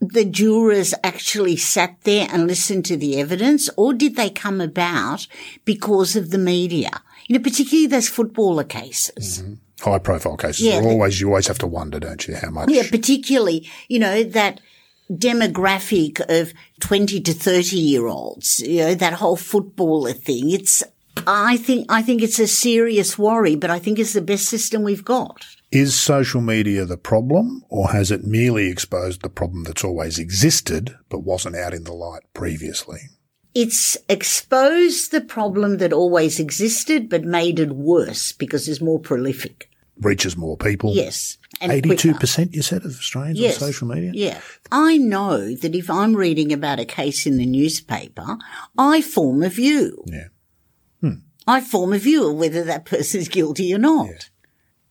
the 0.00 0.24
jurors 0.24 0.94
actually 1.04 1.56
sat 1.56 1.96
there 2.02 2.26
and 2.32 2.46
listened 2.48 2.84
to 2.86 2.96
the 2.96 3.20
evidence, 3.20 3.70
or 3.76 3.92
did 3.92 4.16
they 4.16 4.30
come 4.30 4.60
about 4.60 5.28
because 5.64 6.16
of 6.16 6.30
the 6.30 6.38
media? 6.38 6.90
You 7.28 7.38
know, 7.38 7.42
particularly 7.42 7.86
those 7.86 8.08
footballer 8.08 8.64
cases. 8.64 9.42
Mm-hmm. 9.42 9.54
High 9.82 9.98
profile 9.98 10.36
cases 10.36 10.64
Yeah, 10.64 10.78
are 10.78 10.84
always, 10.84 11.20
you 11.20 11.26
always 11.28 11.48
have 11.48 11.58
to 11.58 11.66
wonder, 11.66 11.98
don't 11.98 12.28
you, 12.28 12.36
how 12.36 12.50
much? 12.50 12.70
Yeah, 12.70 12.84
particularly, 12.88 13.68
you 13.88 13.98
know, 13.98 14.22
that 14.22 14.60
demographic 15.10 16.20
of 16.28 16.52
20 16.78 17.20
to 17.20 17.34
30 17.34 17.76
year 17.76 18.06
olds, 18.06 18.60
you 18.60 18.78
know, 18.78 18.94
that 18.94 19.14
whole 19.14 19.36
footballer 19.36 20.12
thing. 20.12 20.50
It's, 20.50 20.84
I 21.26 21.56
think, 21.56 21.90
I 21.90 22.00
think 22.00 22.22
it's 22.22 22.38
a 22.38 22.46
serious 22.46 23.18
worry, 23.18 23.56
but 23.56 23.70
I 23.70 23.80
think 23.80 23.98
it's 23.98 24.12
the 24.12 24.22
best 24.22 24.46
system 24.46 24.84
we've 24.84 25.04
got. 25.04 25.44
Is 25.72 25.96
social 25.96 26.40
media 26.40 26.84
the 26.84 26.96
problem 26.96 27.64
or 27.68 27.90
has 27.90 28.12
it 28.12 28.22
merely 28.22 28.68
exposed 28.68 29.22
the 29.22 29.30
problem 29.30 29.64
that's 29.64 29.82
always 29.82 30.16
existed 30.16 30.96
but 31.08 31.24
wasn't 31.24 31.56
out 31.56 31.74
in 31.74 31.82
the 31.82 31.92
light 31.92 32.22
previously? 32.34 33.00
It's 33.52 33.98
exposed 34.08 35.10
the 35.10 35.20
problem 35.20 35.78
that 35.78 35.92
always 35.92 36.38
existed, 36.38 37.08
but 37.10 37.24
made 37.24 37.58
it 37.58 37.72
worse 37.72 38.30
because 38.30 38.68
it's 38.68 38.80
more 38.80 39.00
prolific. 39.00 39.68
Reaches 40.02 40.36
more 40.36 40.56
people. 40.56 40.94
Yes. 40.94 41.38
82% 41.60 42.54
you 42.54 42.62
said 42.62 42.84
of 42.84 42.90
Australians 42.92 43.38
Yes. 43.38 43.54
on 43.62 43.68
social 43.68 43.88
media? 43.88 44.10
Yeah. 44.14 44.40
I 44.70 44.98
know 44.98 45.54
that 45.54 45.74
if 45.74 45.88
I'm 45.88 46.14
reading 46.16 46.52
about 46.52 46.80
a 46.80 46.84
case 46.84 47.24
in 47.26 47.36
the 47.36 47.46
newspaper, 47.46 48.36
I 48.76 49.00
form 49.00 49.42
a 49.42 49.48
view. 49.48 50.02
Yeah. 50.06 50.28
I 51.44 51.60
form 51.60 51.92
a 51.92 51.98
view 51.98 52.30
of 52.30 52.36
whether 52.36 52.62
that 52.62 52.84
person 52.84 53.20
is 53.20 53.28
guilty 53.28 53.74
or 53.74 53.78
not. 53.78 54.30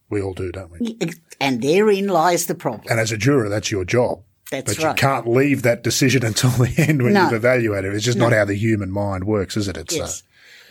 We 0.09 0.21
all 0.21 0.33
do, 0.33 0.51
don't 0.51 0.69
we? 0.71 0.97
And 1.39 1.61
therein 1.61 2.07
lies 2.09 2.47
the 2.47 2.55
problem. 2.55 2.87
And 2.89 2.99
as 2.99 3.13
a 3.13 3.17
juror, 3.17 3.47
that's 3.47 3.71
your 3.71 3.85
job. 3.85 4.23
That's 4.51 4.75
but 4.75 4.83
right. 4.83 4.89
you 4.91 4.99
can't 4.99 5.27
leave 5.27 5.61
that 5.61 5.81
decision 5.81 6.25
until 6.31 6.49
the 6.49 6.73
end 6.77 7.03
when 7.03 7.13
No. 7.13 7.23
you've 7.23 7.33
evaluated 7.33 7.93
it. 7.93 7.95
It's 7.95 8.03
just 8.03 8.17
not 8.17 8.33
how 8.33 8.43
the 8.43 8.55
human 8.55 8.91
mind 8.91 9.23
works, 9.23 9.55
is 9.55 9.69
it? 9.69 9.77
It's, 9.77 9.95
Yes. 9.95 10.23
uh, 10.23 10.25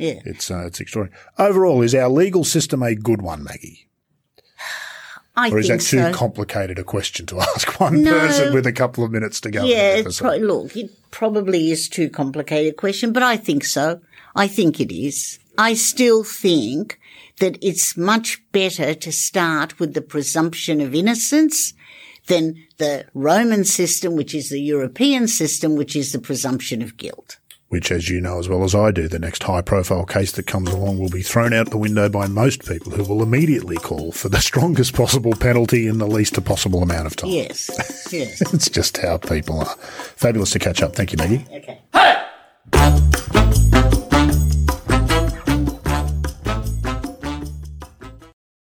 Yeah. 0.05 0.21
it's, 0.27 0.51
uh, 0.51 0.65
it's 0.67 0.81
extraordinary. 0.81 1.19
Overall, 1.39 1.81
is 1.81 1.95
our 1.95 2.11
legal 2.11 2.45
system 2.45 2.83
a 2.83 2.95
good 2.95 3.23
one, 3.23 3.43
Maggie? 3.43 3.89
I 5.41 5.51
Or 5.51 5.59
is 5.59 5.69
that 5.69 5.81
too 5.81 5.99
so. 5.99 6.13
complicated 6.13 6.79
a 6.79 6.85
question 6.85 7.27
to 7.27 7.41
ask 7.51 7.79
one 7.81 8.03
No. 8.03 8.13
person 8.19 8.55
with 8.55 8.67
a 8.67 8.73
couple 8.73 9.05
of 9.05 9.11
minutes 9.11 9.41
to 9.43 9.51
go? 9.51 9.65
Yeah, 9.65 9.97
it's 9.97 10.21
pro- 10.21 10.37
look, 10.37 10.77
it 10.77 10.91
probably 11.11 11.71
is 11.71 11.89
too 11.89 12.09
complicated 12.11 12.73
a 12.73 12.77
question, 12.77 13.13
but 13.13 13.23
I 13.23 13.37
think 13.37 13.65
so. 13.65 14.01
I 14.37 14.47
think 14.49 14.81
it 14.81 14.93
is. 14.95 15.39
I 15.59 15.75
still 15.75 16.23
think 16.25 16.99
that 17.41 17.59
it's 17.61 17.97
much 17.97 18.41
better 18.53 18.95
to 18.95 19.11
start 19.11 19.81
with 19.81 19.95
the 19.95 20.03
presumption 20.03 20.81
of 20.81 20.95
innocence 20.95 21.75
than 22.27 22.55
the 22.79 23.07
Roman 23.15 23.65
system, 23.65 24.15
which 24.15 24.35
is 24.35 24.51
the 24.51 24.61
European 24.61 25.27
system, 25.27 25.75
which 25.75 25.97
is 25.97 26.13
the 26.13 26.19
presumption 26.21 26.81
of 26.83 26.97
guilt. 26.97 27.39
Which, 27.71 27.91
as 27.91 28.09
you 28.09 28.21
know 28.21 28.39
as 28.39 28.49
well 28.49 28.65
as 28.65 28.75
I 28.75 28.91
do, 28.91 29.09
the 29.09 29.19
next 29.19 29.45
high 29.45 29.63
profile 29.63 30.05
case 30.05 30.33
that 30.33 30.47
comes 30.47 30.71
along 30.71 30.99
will 30.99 31.09
be 31.09 31.23
thrown 31.23 31.53
out 31.53 31.71
the 31.71 31.79
window 31.79 32.09
by 32.09 32.27
most 32.27 32.67
people 32.69 32.93
who 32.93 33.05
will 33.05 33.23
immediately 33.23 33.77
call 33.77 34.13
for 34.13 34.29
the 34.29 34.41
strongest 34.41 34.95
possible 34.95 35.35
penalty 35.35 35.87
in 35.87 35.99
the 35.99 36.07
least 36.07 36.43
possible 36.45 36.83
amount 36.83 37.07
of 37.07 37.17
time. 37.17 37.31
Yes, 37.31 37.71
yes. 38.13 38.43
It's 38.55 38.69
just 38.69 38.99
how 38.99 39.17
people 39.19 39.61
are. 39.61 39.77
Fabulous 40.17 40.51
to 40.51 40.59
catch 40.59 40.83
up. 40.83 40.95
Thank 40.95 41.13
you, 41.13 41.19
Maggie. 41.19 41.47
Okay. 41.53 41.81